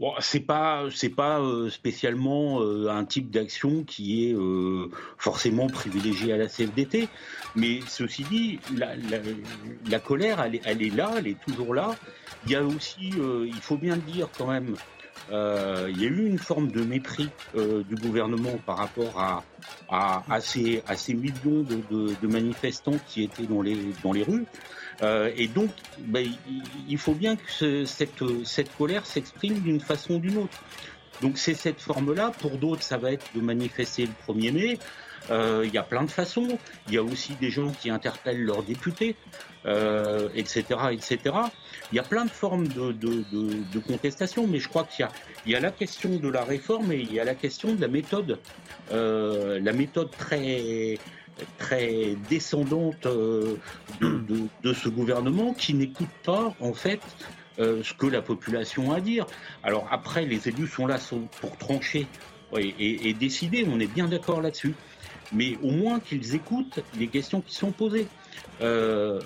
[0.00, 5.66] Bon, c'est pas c'est pas euh, spécialement euh, un type d'action qui est euh, forcément
[5.66, 7.06] privilégié à la CFDT,
[7.54, 11.94] mais ceci dit, la, colère, elle est, là, elle est toujours là.
[12.46, 14.74] Il y a aussi, il faut bien le dire quand même,
[15.30, 19.44] il y a eu une forme de mépris du gouvernement par rapport à,
[19.90, 24.22] à, ces, à ces millions de, de, de manifestants qui étaient dans les dans les
[24.22, 24.46] rues.
[25.02, 26.26] Euh, et donc, ben,
[26.88, 30.62] il faut bien que cette, cette colère s'exprime d'une façon ou d'une autre.
[31.22, 32.32] Donc c'est cette forme-là.
[32.40, 34.78] Pour d'autres, ça va être de manifester le 1er mai.
[35.30, 36.58] Euh, il y a plein de façons.
[36.88, 39.16] Il y a aussi des gens qui interpellent leurs députés,
[39.66, 41.18] euh, etc., etc.
[41.92, 45.06] Il y a plein de formes de, de, de, de contestation, mais je crois qu'il
[45.46, 47.80] y y a la question de la réforme et il y a la question de
[47.80, 48.38] la méthode.
[48.92, 50.98] Euh, la méthode très
[51.58, 53.56] très descendante euh,
[54.00, 57.00] de, ce gouvernement qui n'écoute pas en fait
[57.58, 59.26] euh, ce que la population a à dire.
[59.62, 60.98] Alors après, les élus sont là
[61.40, 62.06] pour trancher
[62.58, 64.74] et, décider, on est bien d'accord là-dessus.
[65.32, 68.08] Mais au moins qu'ils écoutent les questions qui sont posées.
[68.60, 69.20] Euh,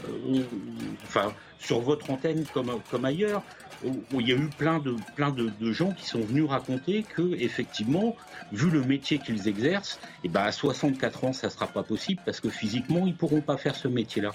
[1.05, 1.33] enfin,
[1.65, 3.43] sur votre antenne comme, ailleurs,
[3.85, 8.17] il y a eu plein de gens qui sont venus raconter que effectivement,
[8.53, 12.21] vu le métier qu'ils exercent, et eh ben à 64 ans ça sera pas possible
[12.25, 14.33] parce que physiquement ils pourront pas faire ce métier-là.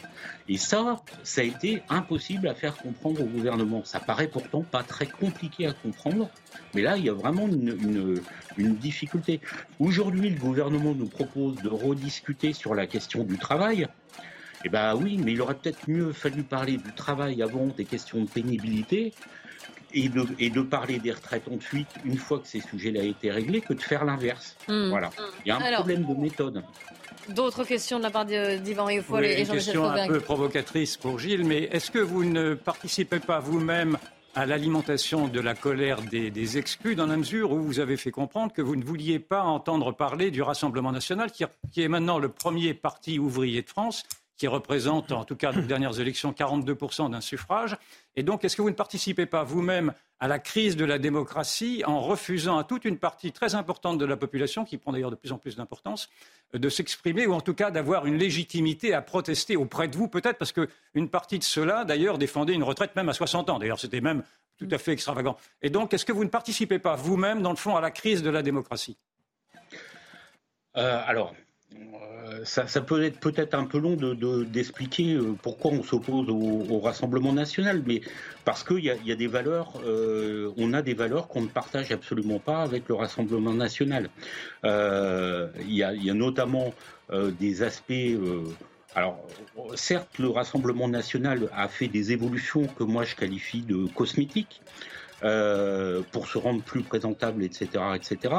[0.47, 3.83] Et ça, ça a été impossible à faire comprendre au gouvernement.
[3.85, 6.29] Ça paraît pourtant pas très compliqué à comprendre,
[6.73, 9.39] mais là il y a vraiment une difficulté.
[9.79, 13.87] Aujourd'hui, le gouvernement nous propose de rediscuter sur la question du travail.
[14.65, 18.21] Eh bien oui, mais il aurait peut-être mieux fallu parler du travail avant des questions
[18.21, 19.13] de pénibilité
[19.93, 23.09] et de, et de parler des retraites en fuite une fois que ces sujets-là ont
[23.09, 24.55] été réglés que de faire l'inverse.
[24.67, 24.89] Hmm.
[24.89, 25.09] Voilà.
[25.45, 26.63] Il y a un problème de méthode.
[27.29, 31.19] D'autres questions de la part d'Yvan Rioufol et Jean-Michel Une question un peu provocatrice pour
[31.19, 33.97] Gilles, mais est-ce que vous ne participez pas vous-même
[34.35, 38.11] à l'alimentation de la colère des, des, exclus dans la mesure où vous avez fait
[38.11, 42.19] comprendre que vous ne vouliez pas entendre parler du Rassemblement national, qui, qui est maintenant
[42.19, 44.03] le premier parti ouvrier de France
[44.39, 47.77] qui représente, en tout cas dans les dernières élections, 42% d'un suffrage.
[48.15, 51.83] Et donc, est-ce que vous ne participez pas vous-même à la crise de la démocratie
[51.85, 55.17] en refusant à toute une partie très importante de la population, qui prend d'ailleurs de
[55.17, 56.09] plus en plus d'importance,
[56.53, 60.37] de s'exprimer ou en tout cas d'avoir une légitimité à protester auprès de vous, peut-être
[60.37, 63.59] parce qu'une partie de ceux-là, d'ailleurs, défendait une retraite même à 60 ans.
[63.59, 64.23] D'ailleurs, c'était même
[64.57, 65.35] tout à fait extravagant.
[65.61, 68.23] Et donc, est-ce que vous ne participez pas vous-même, dans le fond, à la crise
[68.23, 68.97] de la démocratie?
[70.77, 71.33] Euh, Alors,
[71.75, 73.95] euh, ça, peut être peut-être un peu long
[74.43, 78.01] d'expliquer de, pourquoi on s'oppose au, Rassemblement national, mais
[78.45, 81.91] parce qu'il y y a, des valeurs, euh, on a des valeurs qu'on ne partage
[81.91, 84.09] absolument pas avec le Rassemblement national.
[84.65, 86.73] Euh, il y, a, notamment
[87.11, 87.93] des aspects.
[88.95, 89.19] alors,
[89.75, 94.61] certes, le Rassemblement national a fait des évolutions que moi je qualifie de cosmétiques.
[95.23, 98.35] Euh, pour se rendre plus présentable, etc., etc.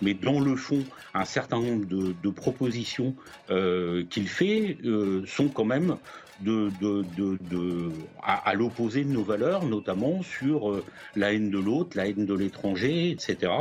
[0.00, 3.14] Mais dans le fond, un certain nombre de, de propositions
[3.50, 5.98] euh, qu'il fait euh, sont quand même
[6.40, 7.04] de, de,
[7.50, 7.90] de
[8.22, 10.84] à, à l'opposé de nos valeurs, notamment sur euh,
[11.16, 13.52] la haine de l'autre, la haine de l'étranger, etc.,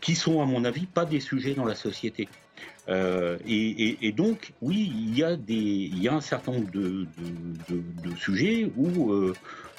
[0.00, 2.28] qui sont, à mon avis, pas des sujets dans la société.
[2.88, 7.06] Euh, et, et, et, donc, oui, il y a y a un certain nombre de,
[7.68, 9.34] de, de sujets où euh,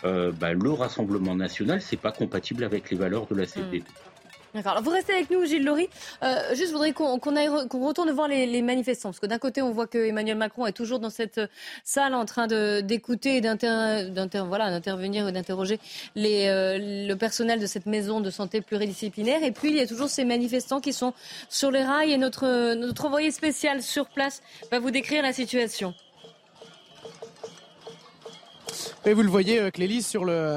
[0.06, 3.80] euh, bah, le Rassemblement national, c'est pas compatible avec les valeurs de la CFDT.
[3.80, 4.16] Hmm.
[4.56, 4.82] D'accord.
[4.82, 5.90] vous restez avec nous, Gilles Laurie.
[6.24, 9.10] Euh, juste, je voudrais qu'on retourne voir les, manifestants.
[9.10, 11.42] Parce que d'un côté, on voit que Emmanuel Macron est toujours dans cette
[11.84, 12.48] salle en train
[12.82, 15.78] d'écouter et d'intervenir et d'interroger
[16.18, 19.44] euh, le personnel de cette maison de santé pluridisciplinaire.
[19.44, 21.14] Et puis, il y a toujours ces manifestants qui sont
[21.50, 22.14] sur les rails.
[22.14, 24.42] Et notre envoyé spécial sur place
[24.72, 25.94] va vous décrire la situation.
[29.08, 30.04] Et vous le voyez, euh, Clélie,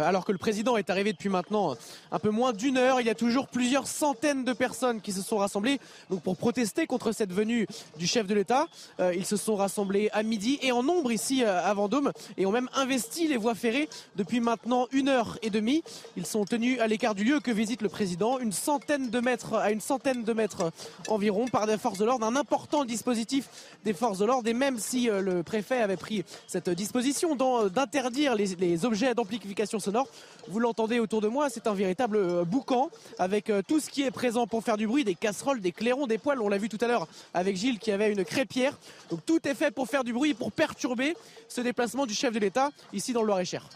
[0.06, 1.76] alors que le président est arrivé depuis maintenant
[2.10, 5.20] un peu moins d'une heure, il y a toujours plusieurs centaines de personnes qui se
[5.20, 5.78] sont rassemblées
[6.24, 7.66] pour protester contre cette venue
[7.98, 8.66] du chef de l'État.
[9.00, 12.46] Euh, ils se sont rassemblés à midi et en nombre ici euh, à Vendôme et
[12.46, 15.82] ont même investi les voies ferrées depuis maintenant une heure et demie.
[16.16, 19.56] Ils sont tenus à l'écart du lieu que visite le président, une centaine de mètres
[19.56, 20.72] à une centaine de mètres
[21.08, 23.46] environ par des forces de l'ordre, un important dispositif
[23.84, 28.84] des forces de l'ordre et même si le préfet avait pris cette disposition d'interdire les,
[28.84, 30.08] objets d'amplification sonore.
[30.48, 34.02] Vous l'entendez autour de moi, c'est un véritable euh, boucan avec euh, tout ce qui
[34.02, 36.40] est présent pour faire du bruit, des casseroles, des clairons, des poils.
[36.40, 38.78] On l'a vu tout à l'heure avec Gilles qui avait une crêpière.
[39.10, 41.16] Donc tout est fait pour faire du bruit, pour perturber
[41.48, 43.68] ce déplacement du chef de l'État ici dans le Loir-et-Cher.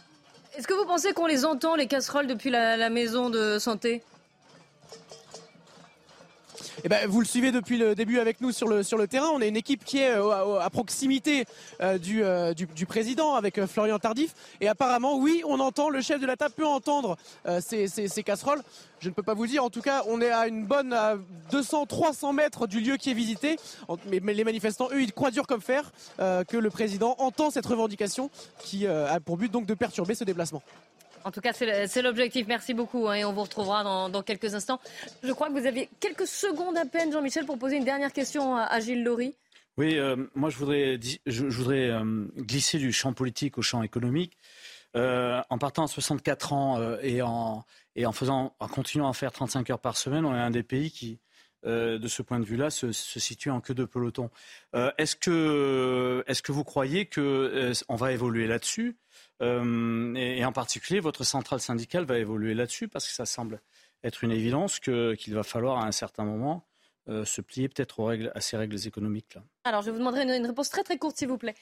[0.57, 4.03] Est-ce que vous pensez qu'on les entend, les casseroles, depuis la maison de santé?
[6.85, 9.29] Eh ben, vous le suivez depuis le début avec nous sur le, terrain.
[9.35, 11.45] On est une équipe qui est euh, à, proximité
[11.81, 14.35] euh, euh, du, président avec Florian Tardif.
[14.61, 17.17] Et apparemment, oui, on entend, le chef de la table peut entendre
[17.61, 18.63] ces, casseroles.
[19.01, 19.65] Je ne peux pas vous dire.
[19.65, 20.97] En tout cas, on est à une bonne
[21.51, 23.57] 200, 300 mètres du lieu qui est visité.
[24.11, 27.67] Mais, mais les manifestants, eux, ils croient dur comme fer que le président entend cette
[27.67, 30.63] revendication qui a pour but donc de perturber ce déplacement.
[31.25, 32.47] En tout cas, c'est l'objectif.
[32.47, 34.81] Merci beaucoup hein, et on vous retrouvera dans, quelques instants.
[35.23, 38.57] Je crois que vous avez quelques secondes à peine, Jean-Michel, pour poser une dernière question
[38.57, 39.35] à, Gilles Laurie.
[39.79, 40.99] Oui, euh, moi je voudrais,
[41.91, 44.37] euh, glisser du champ politique au champ économique.
[44.95, 47.65] Euh, en partant à 64 ans et, en,
[48.13, 51.19] faisant, en continuant à faire 35 heures par semaine, on est un des pays qui,
[51.65, 54.29] de ce point de vue-là, se, situe en queue de peloton.
[54.99, 58.97] est-ce que, est que vous croyez qu'on va évoluer là-dessus?
[59.43, 63.61] Euh, et, en particulier, votre centrale syndicale va évoluer là-dessus parce que ça semble
[64.05, 66.65] être une évidence qu'il va falloir à un certain moment
[67.09, 69.35] euh, se plier peut-être aux règles, à ces règles économiques.
[69.35, 69.43] Là.
[69.65, 71.55] Alors, je vous demanderai une, réponse très très courte, s'il vous plaît.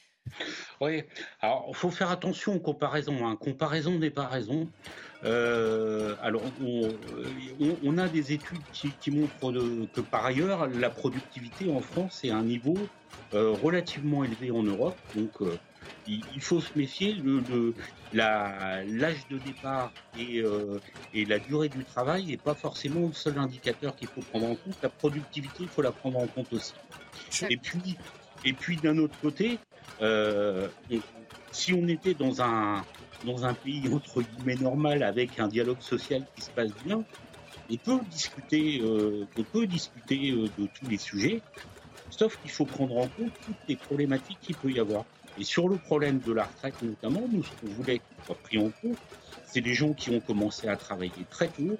[0.82, 1.02] Oui,
[1.40, 3.26] alors il faut faire attention aux comparaisons.
[3.26, 3.36] Hein.
[3.36, 4.68] Comparaison n'est pas raison.
[5.24, 9.52] Euh, alors, on, a des études qui, montrent
[9.94, 12.76] que par ailleurs, la productivité en France est à un niveau
[13.32, 14.96] relativement élevé en Europe.
[15.14, 15.40] Donc,
[16.06, 17.14] il, faut se méfier.
[17.14, 17.74] Le,
[18.12, 20.78] l'âge de départ euh,
[21.14, 24.54] et, la durée du travail n'est pas forcément le seul indicateur qu'il faut prendre en
[24.54, 24.76] compte.
[24.82, 26.74] La productivité, il faut la prendre en compte aussi.
[27.48, 27.96] Et puis,
[28.44, 29.58] et puis d'un autre côté,
[30.02, 30.68] euh,
[31.52, 32.82] si on était dans un
[33.24, 37.04] dans un pays entre guillemets normal avec un dialogue social qui se passe bien,
[37.70, 41.42] on peut discuter, euh, on peut discuter de tous les sujets,
[42.08, 45.04] sauf qu'il faut prendre en compte toutes les problématiques qu'il peut y avoir.
[45.38, 48.58] Et sur le problème de la retraite notamment, nous, ce qu'on voulait qu'il soit pris
[48.58, 48.98] en compte,
[49.46, 51.76] c'est des gens qui ont commencé à travailler très tôt,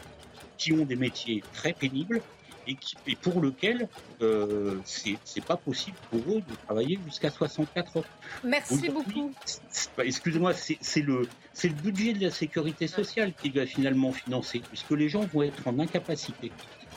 [0.59, 2.21] qui ont des métiers très pénibles
[2.67, 3.89] et, qui, et pour lesquels
[4.23, 8.05] euh, c'est pas possible pour eux de travailler jusqu'à 64 ans.
[8.45, 9.33] Merci beaucoup.
[9.99, 11.29] Excusez-moi, c'est le,
[11.63, 15.67] le budget de la sécurité sociale qui va finalement financer, puisque les gens vont être
[15.67, 16.53] en incapacité.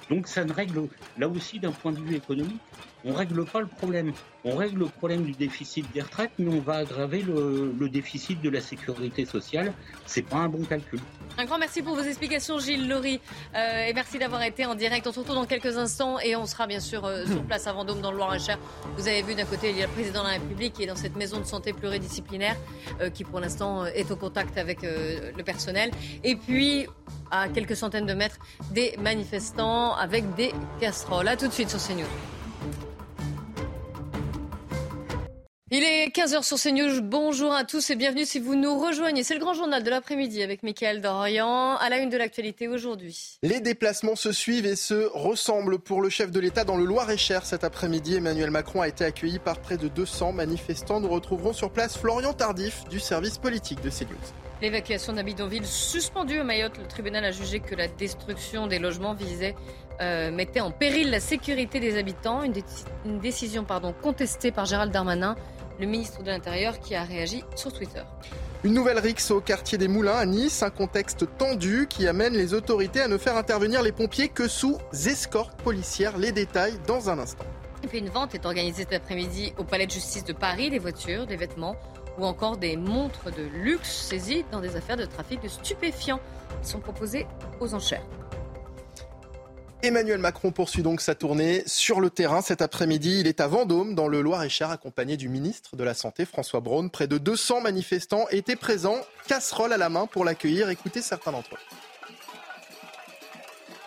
[0.10, 2.62] Donc ça ne règle, là aussi d'un point de vue économique,
[3.06, 4.14] on règle pas le problème.
[4.45, 8.49] On règle le problème du déficit des retraites, mais on va aggraver le, déficit de
[8.49, 9.74] la sécurité sociale.
[10.06, 10.99] C'est pas un bon calcul.
[11.38, 13.20] Un grand merci pour vos explications, Gilles Laurie,
[13.56, 15.06] euh, et merci d'avoir été en direct.
[15.08, 17.74] On se retrouve dans quelques instants et on sera bien sûr euh, sur place à
[17.74, 18.58] Vendôme, dans le Loir-et-Cher.
[18.97, 20.88] Vous avez vu d'un côté, il y a le président de la République qui est
[20.88, 22.56] dans cette maison de santé pluridisciplinaire,
[23.01, 25.91] euh, qui pour l'instant est au contact avec le personnel.
[26.24, 26.88] Et puis,
[27.32, 28.38] à quelques centaines de mètres,
[28.72, 31.28] des manifestants avec des casseroles.
[31.28, 32.06] A tout de suite sur CNews.
[35.76, 37.01] Il est 15h sur CNews.
[37.01, 39.24] Bonjour à tous et bienvenue si vous nous rejoignez.
[39.24, 43.39] C'est le grand journal de l'après-midi avec Mickaël Dorian à la une de l'actualité aujourd'hui.
[43.41, 47.43] Les déplacements se suivent et se ressemblent pour le chef de l'État dans le Loir-et-Cher.
[47.43, 50.99] Cet après-midi, Emmanuel Macron a été accueilli par près de 200 manifestants.
[50.99, 54.13] Nous retrouverons sur place Florian Tardif du service politique de CNews.
[54.61, 56.78] L'évacuation d'un bidonville suspendu à Mayotte.
[56.78, 59.55] Le tribunal a jugé que la destruction des logements visait,
[60.01, 62.43] euh, mettait en péril la sécurité des habitants.
[62.43, 62.53] Une,
[63.05, 65.36] une décision pardon, contestée par Gérald Darmanin
[65.84, 68.03] le ministre de l'Intérieur qui a réagi sur Twitter.
[68.63, 72.53] Une nouvelle rixe au quartier des Moulins à Nice, un contexte tendu qui amène les
[72.53, 76.17] autorités à ne faire intervenir les pompiers que sous escorte policière.
[76.17, 77.43] Les détails dans un instant.
[77.84, 80.79] Et puis une vente est organisée cet après-midi au Palais de justice de Paris, des
[80.79, 81.75] voitures, des vêtements
[82.17, 86.21] ou encore des montres de luxe saisies dans des affaires de trafic de stupéfiants
[86.61, 87.27] qui sont proposées
[87.59, 88.05] aux enchères.
[89.84, 93.19] Emmanuel Macron poursuit donc sa tournée sur le terrain cet après-midi.
[93.19, 96.88] Il est à Vendôme, dans le Loir-et-Cher, accompagné du ministre de la Santé, François Braun.
[96.88, 100.69] Près de 200 manifestants étaient présents, casserole à la main pour l'accueillir.
[100.69, 101.75] Écoutez certains d'entre eux.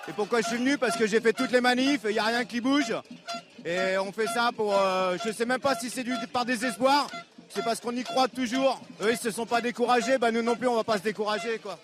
[0.09, 0.76] Et pourquoi je suis venu?
[0.76, 2.94] Parce que j'ai fait toutes les manifs, il n'y a rien qui bouge.
[3.64, 4.74] Et on fait ça pour.
[4.78, 7.09] Euh, je ne sais même pas si c'est du par désespoir
[7.57, 8.78] C'est parce qu'on y croit toujours.
[9.00, 11.59] Eux, ils se sont pas découragés, bah nous non plus, on va pas se décourager,
[11.59, 11.78] quoi.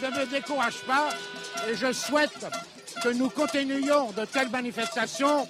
[0.00, 1.10] Je ne me décourage pas
[1.68, 2.46] et je souhaite
[3.02, 5.46] que nous continuions de telles manifestations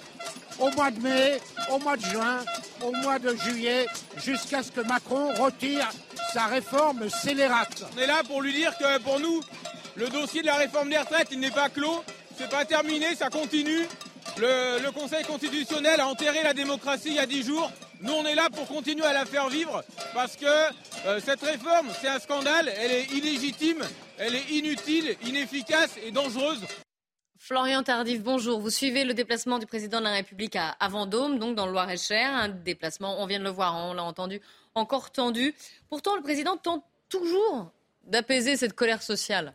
[0.59, 1.39] au mois de mai,
[1.71, 2.39] au mois de juin,
[2.81, 3.85] au mois de juillet,
[4.17, 5.87] jusqu'à ce que Macron retire
[6.33, 7.85] sa réforme scélérate.
[7.95, 9.39] On est là pour lui dire que pour nous,
[9.95, 12.03] le dossier de la réforme des retraites, il n'est pas clos,
[12.37, 13.87] c'est pas terminé, ça continue.
[14.39, 17.71] Le, Conseil constitutionnel a enterré la démocratie il y a dix jours.
[18.01, 19.83] Nous, on est là pour continuer à la faire vivre
[20.13, 23.83] parce que euh, cette réforme, c'est un scandale, elle est illégitime,
[24.17, 26.61] elle est inutile, inefficace et dangereuse.
[27.37, 28.59] Florian Tardif, bonjour.
[28.61, 32.33] Vous suivez le déplacement du président de la République à, Vendôme, donc dans le Loir-et-Cher.
[32.33, 34.39] Un déplacement, on vient de le voir, on l'a entendu,
[34.73, 35.53] encore tendu.
[35.89, 37.71] Pourtant, le président tente toujours
[38.05, 39.53] d'apaiser cette colère sociale.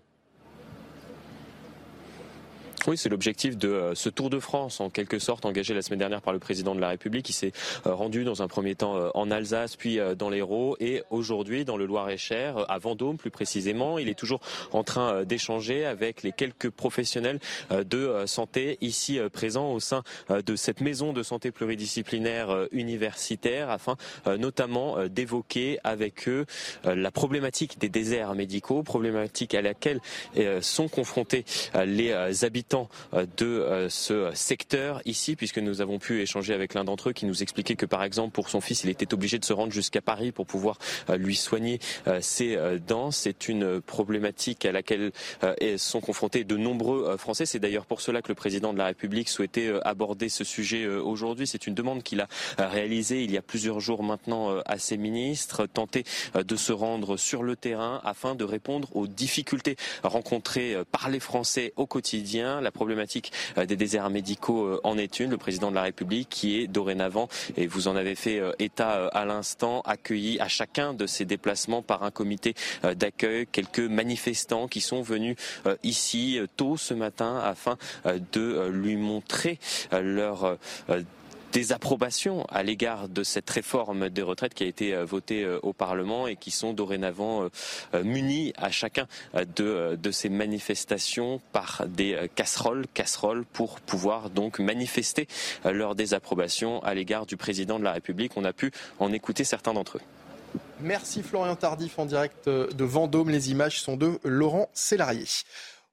[2.87, 6.01] Oui, c'est l'objectif de euh, ce Tour de France, en quelque sorte, engagé la semaine
[6.01, 7.53] dernière par le président de la République, qui s'est
[7.87, 11.79] euh, rendu dans un premier temps euh, en Alsace, puis dans l'Hérault, et aujourd'hui dans
[11.79, 13.99] le Loir-et-Cher, à Vendôme plus précisément.
[13.99, 14.41] Il est toujours
[14.73, 17.39] en train d'échanger avec les quelques professionnels
[17.71, 25.07] de santé ici présents au sein de cette maison de santé pluridisciplinaire universitaire, afin notamment
[25.09, 26.47] d'évoquer avec eux
[26.85, 30.01] la problématique des déserts médicaux, problématique à laquelle
[30.61, 31.45] sont confrontés
[31.85, 32.74] les habitants
[33.15, 37.13] euh, de euh, ce secteur ici, puisque nous avons pu échanger avec l'un d'entre eux
[37.13, 39.73] qui nous expliquait que par exemple pour son fils, il était obligé de se rendre
[39.73, 40.79] jusqu'à Paris pour pouvoir
[41.11, 41.79] euh, lui soigner
[42.21, 43.11] ses dents.
[43.11, 45.13] C'est une problématique à laquelle
[45.77, 47.47] sont confrontés de nombreux Français.
[47.47, 51.47] C'est d'ailleurs pour cela que le président de la République souhaitait aborder ce sujet aujourd'hui.
[51.47, 55.67] C'est une demande qu'il a réalisée il y a plusieurs jours maintenant à ses ministres,
[55.67, 56.05] tenter
[56.35, 61.73] de se rendre sur le terrain afin de répondre aux difficultés rencontrées par les Français
[61.77, 65.31] au quotidien la problématique euh, des déserts médicaux euh, en est une.
[65.31, 69.07] Le président de la République qui est dorénavant, et vous en avez fait euh, état
[69.09, 74.81] à l'instant, accueilli à chacun de ses déplacements par un comité d'accueil, quelques manifestants qui
[74.81, 75.37] sont venus
[75.83, 77.77] ici tôt ce matin afin
[78.33, 79.59] de lui montrer
[79.93, 80.57] leur
[81.73, 85.73] approbations à l'égard de cette réforme des retraites qui a été euh, votée euh, au
[85.73, 87.49] Parlement et qui sont dorénavant
[87.95, 89.07] euh, munis à chacun
[89.57, 95.29] de, de ces manifestations par des casseroles, casseroles pour pouvoir donc manifester
[95.65, 98.33] leur désapprobation à l'égard du président de la République.
[98.37, 100.03] On a pu en écouter certains d'entre eux.
[100.81, 103.31] Merci Florian Tardif en direct de Vendôme.
[103.31, 105.25] Les images sont de Laurent Sélarié.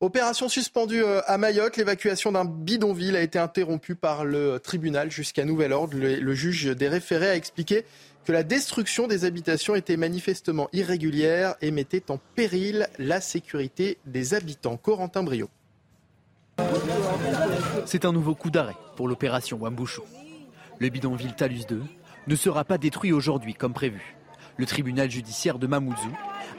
[0.01, 5.45] Opération suspendue euh, à Mayotte, l'évacuation d'un bidonville a été interrompue par le tribunal jusqu'à
[5.45, 5.95] nouvel ordre.
[5.95, 7.85] Le, juge des référés a expliqué
[8.25, 14.33] que la destruction des habitations était manifestement irrégulière et mettait en péril la sécurité des
[14.33, 14.75] habitants.
[14.75, 15.49] Corentin Brio.
[17.85, 20.03] C'est un nouveau coup d'arrêt pour l'opération Wambouchou.
[20.79, 21.79] Le bidonville Talus 2
[22.25, 24.15] ne sera pas détruit aujourd'hui comme prévu.
[24.57, 26.11] Le tribunal judiciaire de Mamoudzou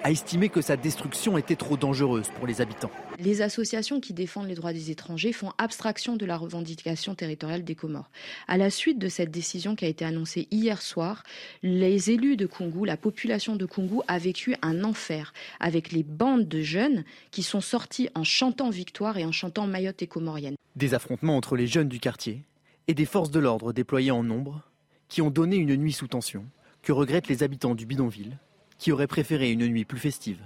[0.03, 2.91] a estimé que sa destruction était trop dangereuse pour les habitants.
[3.19, 7.75] Les associations qui défendent les droits des étrangers font abstraction de la revendication territoriale des
[7.75, 8.11] Comores.
[8.49, 11.23] À la suite de cette décision qui a été annoncée hier soir,
[11.63, 16.49] les élus de Kungu, la population de Kungu a vécu un enfer avec les bandes
[16.49, 20.57] de jeunes qui sont sortis en chantant victoire et en chantant Mayotte et Comorienne.
[20.75, 22.43] Des affrontements entre les jeunes du quartier
[22.89, 24.63] et des forces de l'ordre déployées en nombre
[25.09, 26.45] qui ont donné une nuit sous tension
[26.83, 28.39] que regrettent les habitants du bidonville
[28.79, 30.41] qui auraient préféré une nuit plus festive.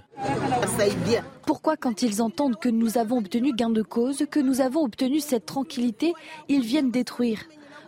[1.45, 5.19] Pourquoi quand ils entendent que nous avons obtenu gain de cause, que nous avons obtenu
[5.19, 6.13] cette tranquillité,
[6.47, 7.39] ils viennent détruire?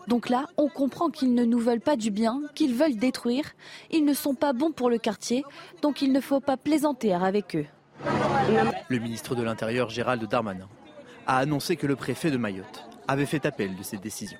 [0.07, 3.45] Donc là, on comprend qu'ils ne nous veulent pas du bien, qu'ils veulent détruire.
[3.91, 5.43] Ils ne sont pas bons pour le quartier,
[5.83, 7.67] donc il ne faut pas plaisanter avec eux.
[8.89, 10.67] Le ministre de l'Intérieur, Gérald Darmanin,
[11.27, 14.39] a annoncé que le préfet de Mayotte avait fait appel de cette décision.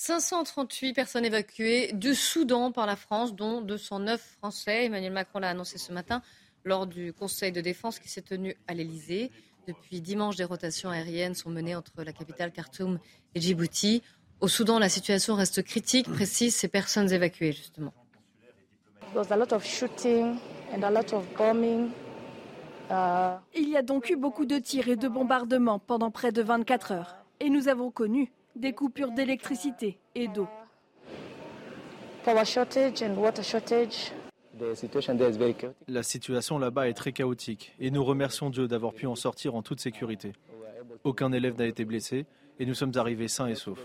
[0.00, 4.84] 538 personnes évacuées du Soudan par la France, dont 209 Français.
[4.84, 6.22] Emmanuel Macron l'a annoncé ce matin
[6.62, 9.32] lors du Conseil de défense qui s'est tenu à l'Elysée.
[9.66, 13.00] Depuis dimanche, des rotations aériennes sont menées entre la capitale Khartoum
[13.34, 14.04] et Djibouti.
[14.40, 17.92] Au Soudan, la situation reste critique, précise ces personnes évacuées justement.
[23.52, 26.92] Il y a donc eu beaucoup de tirs et de bombardements pendant près de 24
[26.92, 27.16] heures.
[27.40, 30.48] Et nous avons connu des coupures d'électricité et d'eau.
[35.86, 39.62] La situation là-bas est très chaotique et nous remercions Dieu d'avoir pu en sortir en
[39.62, 40.32] toute sécurité.
[41.04, 42.26] Aucun élève n'a été blessé
[42.58, 43.78] et nous sommes arrivés sains et saufs.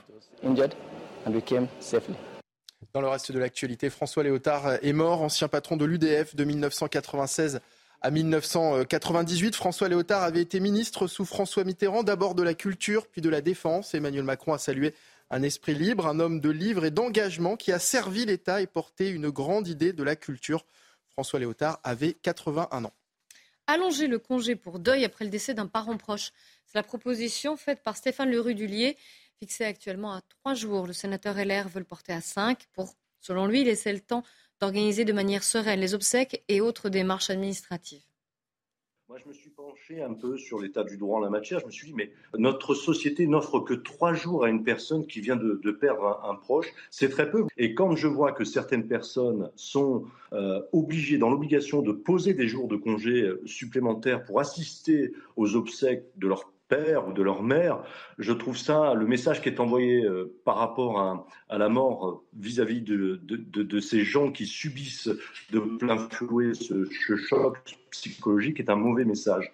[2.94, 7.62] Dans le reste de l'actualité, François Léotard est mort, ancien patron de l'UDF de 1996
[8.04, 9.56] à 1998.
[9.56, 13.40] François Léotard avait été ministre sous François Mitterrand, d'abord de la culture, puis de la
[13.40, 13.94] défense.
[13.96, 14.94] Emmanuel Macron a salué
[15.32, 19.10] Un esprit libre, un homme de livre et d'engagement qui a servi l'État et porté
[19.10, 20.66] une grande idée de la culture.
[21.08, 22.94] François Léotard avait 81 ans.
[23.68, 26.34] Allonger le congé pour deuil après le décès d'un parent proche.
[26.66, 28.98] C'est la proposition faite par Stéphane Lerudulier,
[29.40, 30.88] fixée actuellement à trois jours.
[30.88, 34.24] Le sénateur LR veut le porter à cinq pour, selon lui, laisser le temps
[34.64, 38.04] d'organiser de manière sereine les obsèques et autres démarches administratives.
[39.10, 41.60] Moi, je me suis penché un peu sur l'état du droit en la matière.
[41.60, 45.20] Je me suis dit, mais notre société n'offre que trois jours à une personne qui
[45.20, 46.68] vient de, perdre un, proche.
[46.90, 47.44] C'est très peu.
[47.58, 52.48] Et quand je vois que certaines personnes sont euh, obligées, dans l'obligation de poser des
[52.48, 56.28] jours de congé euh, supplémentaires pour assister aux obsèques de
[56.72, 57.84] leur ou de leur mère.
[58.18, 61.00] Je trouve ça, le message qui est envoyé euh, par rapport
[61.50, 65.10] à, la mort euh, vis-à-vis de, ces gens qui subissent
[65.52, 67.58] de plein fouet ce, choc
[67.92, 69.52] psychologique est un mauvais message.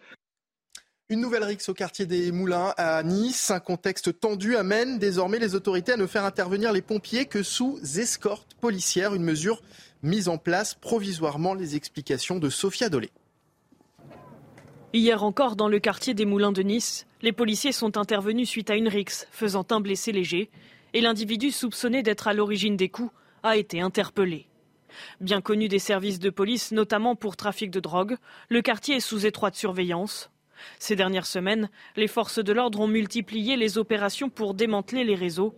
[1.09, 3.49] Une nouvelle rixe au quartier des Moulins à Nice.
[3.49, 7.79] Un contexte tendu amène désormais les autorités à ne faire intervenir les pompiers que sous
[7.97, 9.15] escorte policière.
[9.15, 9.63] Une mesure
[10.03, 11.55] mise en place provisoirement.
[11.55, 13.09] Les explications de Sophia Dolé.
[14.91, 18.75] Hier encore, dans le quartier des Moulins de Nice, les policiers sont intervenus suite à
[18.75, 20.49] une rixe, faisant un blessé léger,
[20.95, 23.11] et l'individu soupçonné d'être à l'origine des coups
[23.43, 24.47] a été interpellé.
[25.21, 28.17] Bien connu des services de police, notamment pour trafic de drogue,
[28.49, 30.31] le quartier est sous étroite surveillance.
[30.79, 35.53] Ces dernières semaines, les forces de l'ordre ont multiplié les opérations pour démanteler les réseaux.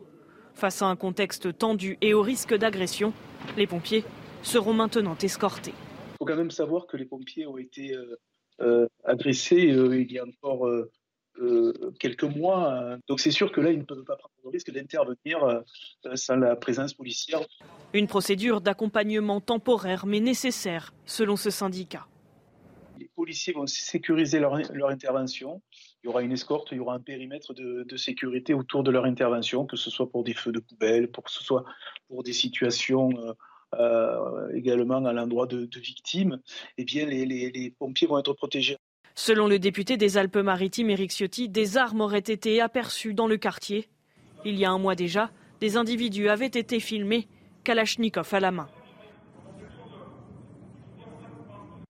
[0.55, 3.13] Face à un contexte tendu et au risque d'agression,
[3.55, 4.03] les pompiers
[4.43, 5.73] seront maintenant escortés.
[5.73, 8.19] Il faut quand même savoir que les pompiers ont été euh,
[9.03, 12.73] agressé euh, il y a encore euh, quelques mois.
[12.73, 12.99] Hein.
[13.07, 15.63] Donc c'est sûr que là, ils ne peuvent pas prendre le risque d'intervenir
[16.15, 17.41] sans la présence policière.
[17.93, 22.07] Une procédure d'accompagnement temporaire mais nécessaire, selon ce syndicat.
[22.99, 24.55] Les policiers vont sécuriser leur,
[24.87, 25.61] intervention.
[26.03, 28.91] Il y aura une escorte, il y aura un périmètre de, de, sécurité autour de
[28.91, 31.65] leur intervention, que ce soit pour des feux de poubelle, pour que ce soit
[32.07, 33.09] pour des situations
[33.79, 36.39] euh, également à l'endroit de, victimes,
[36.77, 38.77] eh bien, les, pompiers vont être protégés.
[39.15, 43.89] Selon le député des Alpes-Maritimes, Éric Ciotti, des armes auraient été aperçues dans le quartier.
[44.45, 47.27] Il y a un mois déjà, des individus avaient été filmés,
[47.63, 48.69] Kalachnikov à la main.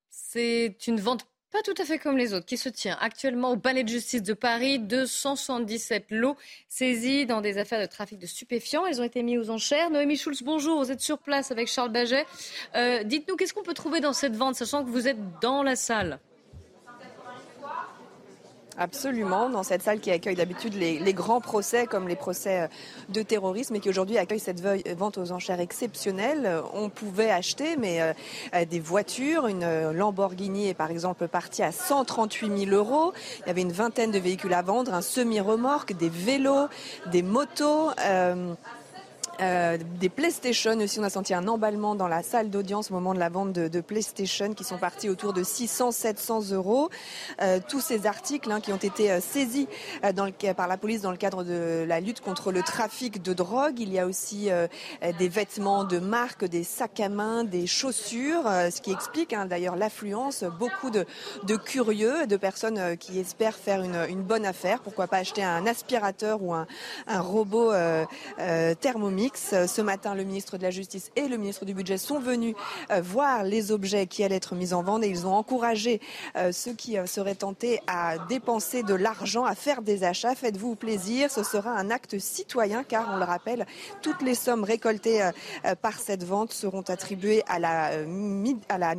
[0.09, 3.57] C'est une vente pas tout à fait comme les autres, qui se tient actuellement au
[3.57, 4.79] palais de justice de Paris.
[4.79, 6.37] 277 lots
[6.69, 8.85] saisis dans des affaires de trafic de stupéfiants.
[8.85, 9.89] Ils ont été mis aux enchères.
[9.89, 10.83] Noémie Schulz, bonjour.
[10.83, 12.25] Vous êtes sur place avec Charles Baget.
[12.75, 15.75] Euh, dites-nous, qu'est-ce qu'on peut trouver dans cette vente, sachant que vous êtes dans la
[15.75, 16.19] salle?
[18.77, 22.67] Absolument, dans cette salle qui accueille d'habitude les, grands procès comme les procès euh,
[23.09, 24.61] de terrorisme et qui aujourd'hui accueille cette
[24.97, 26.49] vente aux enchères exceptionnelle.
[26.73, 28.13] On pouvait acheter mais euh,
[28.55, 33.13] euh, des voitures, une Lamborghini est par exemple partie à 138 000 euros.
[33.41, 36.67] Il y avait une vingtaine de véhicules à vendre, un semi-remorque, des vélos,
[37.11, 37.89] des motos.
[37.99, 38.53] Euh,
[39.41, 40.99] des PlayStation aussi.
[40.99, 43.81] On a senti un emballement dans la salle d'audience au moment de la vente de,
[43.81, 46.89] PlayStation qui sont partis autour de 600-700 euros.
[47.41, 49.67] Euh, tous ces articles hein, qui ont été euh, saisis
[50.13, 53.33] dans le, par la police dans le cadre de la lutte contre le trafic de
[53.33, 53.79] drogue.
[53.79, 54.49] Il y a aussi
[55.19, 59.75] des vêtements de marque, des sacs à main, des chaussures, ce qui explique hein, d'ailleurs
[59.75, 60.43] l'affluence.
[60.59, 61.05] Beaucoup de,
[61.43, 64.81] de, curieux, de personnes qui espèrent faire une, une, bonne affaire.
[64.81, 66.67] Pourquoi pas acheter un aspirateur ou un,
[67.07, 67.71] un robot
[68.79, 72.55] thermomix ce matin, le ministre de la Justice et le ministre du Budget sont venus
[72.91, 76.01] euh, voir les objets qui allaient être mis en vente et ils ont encouragé
[76.35, 80.35] euh, ceux qui euh, seraient tentés à dépenser de l'argent, à faire des achats.
[80.35, 83.65] Faites-vous plaisir, ce sera un acte citoyen car, on le rappelle,
[84.01, 85.29] toutes les sommes récoltées
[85.81, 88.95] par cette vente seront attribuées à la,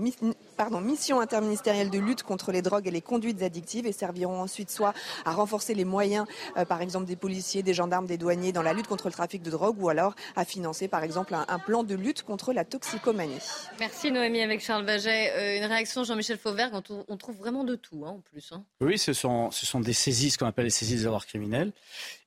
[0.83, 4.95] mission interministérielle de lutte contre les drogues et les conduites addictives et serviront ensuite soit
[5.25, 6.27] à renforcer les moyens,
[6.69, 9.51] par exemple des policiers, des gendarmes, des douaniers dans la lutte contre le trafic de
[9.51, 13.39] drogue ou alors à financer par exemple un, plan de lutte contre la toxicomanie.
[13.79, 15.33] Merci Noémie avec Charles Baget.
[15.33, 18.53] Euh, une réaction Jean-Michel Fauvergue, on, on, trouve vraiment de tout hein, en plus.
[18.53, 18.65] Hein.
[18.81, 21.73] Oui, ce sont, ce sont des saisies, ce qu'on appelle les saisies des avoirs criminels.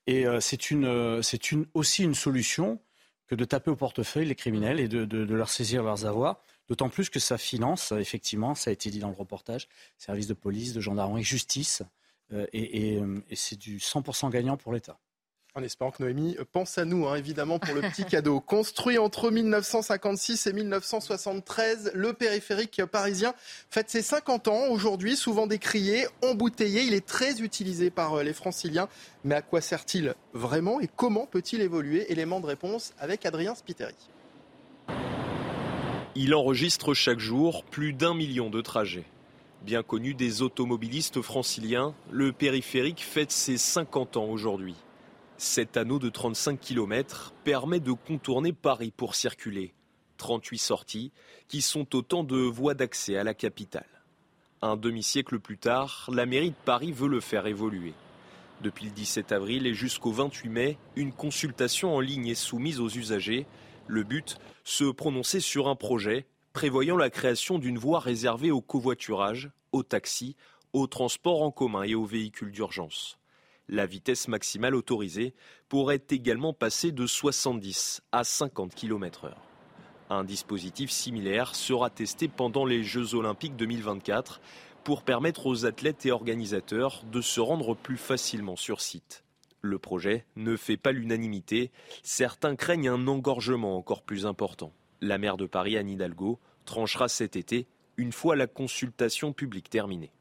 [0.07, 1.21] Et euh, c'est une, euh,
[1.51, 2.79] une, aussi une solution
[3.27, 6.39] que de taper au portefeuille les criminels et de, de, leur saisir leurs avoirs.
[6.67, 9.67] D'autant plus que ça finance, effectivement, ça a été dit dans le reportage,
[9.97, 11.83] services de police, de gendarmerie, justice,
[12.53, 14.99] et, et c'est du 100% gagnant pour l'État.
[15.57, 18.41] En espérant que Noémie pense à nous, hein, évidemment, pour le petit cadeau.
[18.41, 23.33] Construit entre 1956 et 1973, le périphérique parisien
[23.69, 26.81] fête ses 50 ans aujourd'hui, souvent décrié, embouteillé.
[26.81, 28.89] Il est très utilisé par euh, les franciliens.
[29.23, 32.11] Mais à quoi sert-il vraiment et comment peut-il évoluer?
[32.11, 33.95] Élément de réponse avec Adrien Spiteri.
[36.15, 39.05] Il enregistre chaque jour plus d'un million de trajets.
[39.61, 44.75] Bien connu des automobilistes franciliens, le périphérique fête ses 50 ans aujourd'hui.
[45.37, 49.73] Cet anneau de 35 km permet de contourner Paris pour circuler.
[50.17, 51.11] 38 sorties
[51.49, 53.85] qui sont autant de voies d'accès à la capitale.
[54.61, 57.93] Un demi-siècle plus tard, la mairie de Paris veut le faire évoluer.
[58.61, 62.89] Depuis le 17 avril et jusqu'au 28 mai, une consultation en ligne est soumise aux
[62.89, 63.45] usagers.
[63.87, 69.51] Le but, se prononcer sur un projet prévoyant la création d'une voie réservée au covoiturage,
[69.73, 70.37] aux taxis,
[70.71, 73.19] aux transports en commun et aux véhicules d'urgence.
[73.67, 75.33] La vitesse maximale autorisée
[75.69, 79.33] pourrait également passer de 70 à 50 km/h.
[80.09, 84.39] Un dispositif similaire sera testé pendant les Jeux olympiques 2024
[84.83, 89.23] pour permettre aux athlètes et organisateurs de se rendre plus facilement sur site.
[89.61, 91.71] Le projet ne fait pas l'unanimité.
[92.03, 94.71] Certains craignent un engorgement encore plus important.
[95.01, 97.65] La maire de Paris, Anne Hidalgo, tranchera cet été,
[97.97, 100.11] une fois la consultation publique terminée.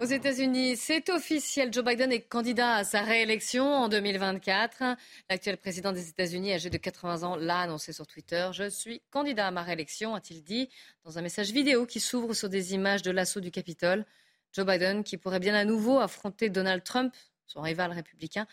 [0.00, 1.70] Aux États-Unis, c'est officiel.
[1.74, 4.96] Joe Biden est candidat à sa réélection en 2024.
[5.28, 8.48] L'actuel président des États-Unis, âgé de 80 ans, l'a annoncé sur Twitter.
[8.54, 10.70] Je suis candidat à ma réélection, a-t-il dit
[11.04, 14.06] dans un message vidéo qui s'ouvre sur des images de l'assaut du Capitole.
[14.54, 17.14] Joe Biden, qui pourrait bien à nouveau affronter Donald Trump,
[17.46, 18.46] son rival républicain,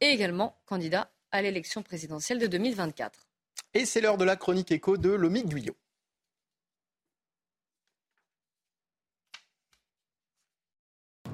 [0.00, 3.28] est également candidat à l'élection présidentielle de 2024.
[3.74, 5.76] Et c'est l'heure de la chronique écho de Lomique Guyot.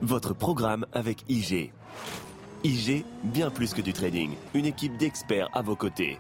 [0.02, 1.72] Votre programme avec IG.
[2.64, 4.34] IG, bien plus que du trading.
[4.54, 6.18] Une équipe d'experts à vos côtés.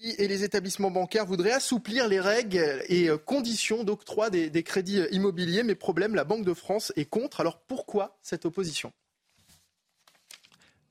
[0.00, 5.64] Et les établissements bancaires voudraient assouplir les règles et conditions d'octroi des, crédits immobiliers.
[5.64, 7.40] Mais problème, la Banque de France est contre.
[7.40, 8.92] Alors pourquoi cette opposition?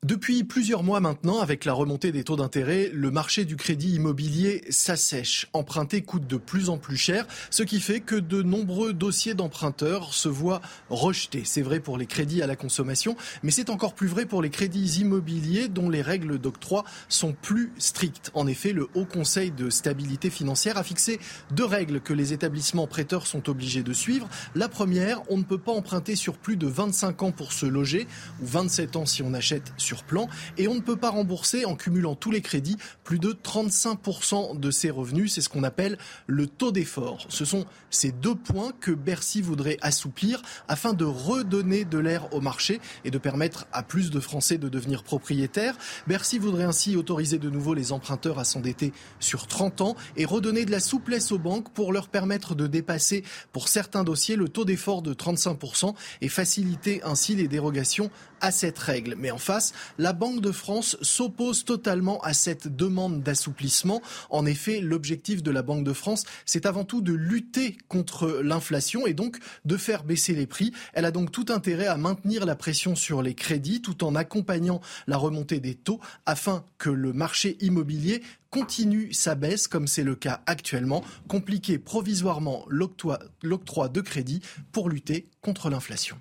[0.06, 4.64] Depuis plusieurs mois maintenant, avec la remontée des taux d'intérêt, le marché du crédit immobilier
[4.70, 5.48] s'assèche.
[5.52, 10.14] Emprunter coûte de plus en plus cher, ce qui fait que de nombreux dossiers d'emprunteurs
[10.14, 11.42] se voient rejetés.
[11.44, 14.52] C'est vrai pour les crédits à la consommation, mais c'est encore plus vrai pour les
[14.52, 18.30] crédits immobiliers dont les règles d'octroi sont plus strictes.
[18.36, 21.20] En effet, le Haut Conseil de stabilité financière a fixé
[21.50, 24.30] deux règles que les établissements prêteurs sont obligés de suivre.
[24.54, 28.06] La première, on ne peut pas emprunter sur plus de 25 ans pour se loger,
[28.40, 30.28] ou 27 ans si on achète plan
[30.58, 34.72] et on ne peut pas rembourser en cumulant tous les crédits plus de 35% de
[34.72, 35.34] ses revenus.
[35.34, 37.26] C'est ce qu'on appelle le taux d'effort.
[37.30, 42.42] Ce sont ces deux points que Bercy voudrait assouplir afin de redonner de l'air au
[42.42, 45.78] marché et de permettre à plus de Français de devenir propriétaires.
[46.08, 50.66] Bercy voudrait ainsi autoriser de nouveau les emprunteurs à s'endetter sur 30 ans et redonner
[50.66, 54.66] de la souplesse aux banques pour leur permettre de dépasser pour certains dossiers le taux
[54.66, 58.10] d'effort de 35% et faciliter ainsi les dérogations
[58.42, 59.16] à cette règle.
[59.18, 64.02] Mais en face, la Banque de France s'oppose totalement à cette demande d'assouplissement.
[64.30, 69.08] En effet, l'objectif de la Banque de France, c'est avant tout de lutter contre l'inflation
[69.08, 70.72] et donc de faire baisser les prix.
[70.94, 74.82] Elle a donc tout intérêt à maintenir la pression sur les crédits tout en accompagnant
[75.08, 80.16] la remontée des taux afin que le marché immobilier continue sa baisse comme c'est le
[80.16, 86.18] cas actuellement, compliquer provisoirement l'octroi de crédit pour lutter contre l'inflation.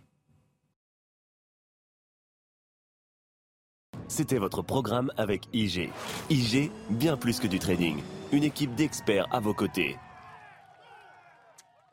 [4.17, 5.91] C'était votre programme avec IG.
[6.31, 7.97] IG, bien plus que du trading.
[8.31, 9.97] Une équipe d'experts à vos côtés.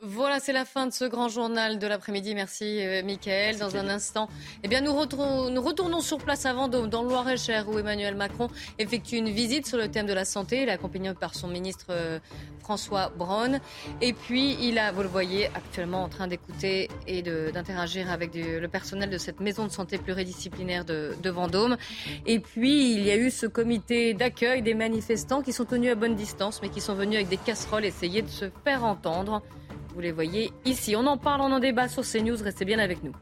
[0.04, 2.34] Voilà, c'est la fin de ce grand journal de l'après-midi.
[2.34, 3.60] Merci, euh, Michael.
[3.60, 4.30] Dans un instant,
[4.64, 8.48] eh bien, nous, nous, retournons sur place à Vendôme, dans le Loir-et-Cher, où Emmanuel Macron
[8.80, 10.64] effectue une visite sur le thème de la santé.
[10.64, 12.18] Il est accompagné par son ministre euh,
[12.62, 13.60] François Braun.
[14.02, 18.68] Et puis, il a, vous le voyez, actuellement en train d'écouter et d'interagir avec le
[18.68, 21.78] personnel de cette maison de santé pluridisciplinaire de, de Vendôme.
[22.26, 25.96] Et puis, il y a eu ce comité d'accueil des manifestants qui sont tenus à
[25.96, 29.44] bonne distance, mais qui sont venus avec des casseroles essayer de se faire entendre.
[29.94, 30.96] Vous les voyez ici.
[30.96, 32.42] On en parle, on en débat sur CNews.
[32.42, 33.14] Restez bien avec nous.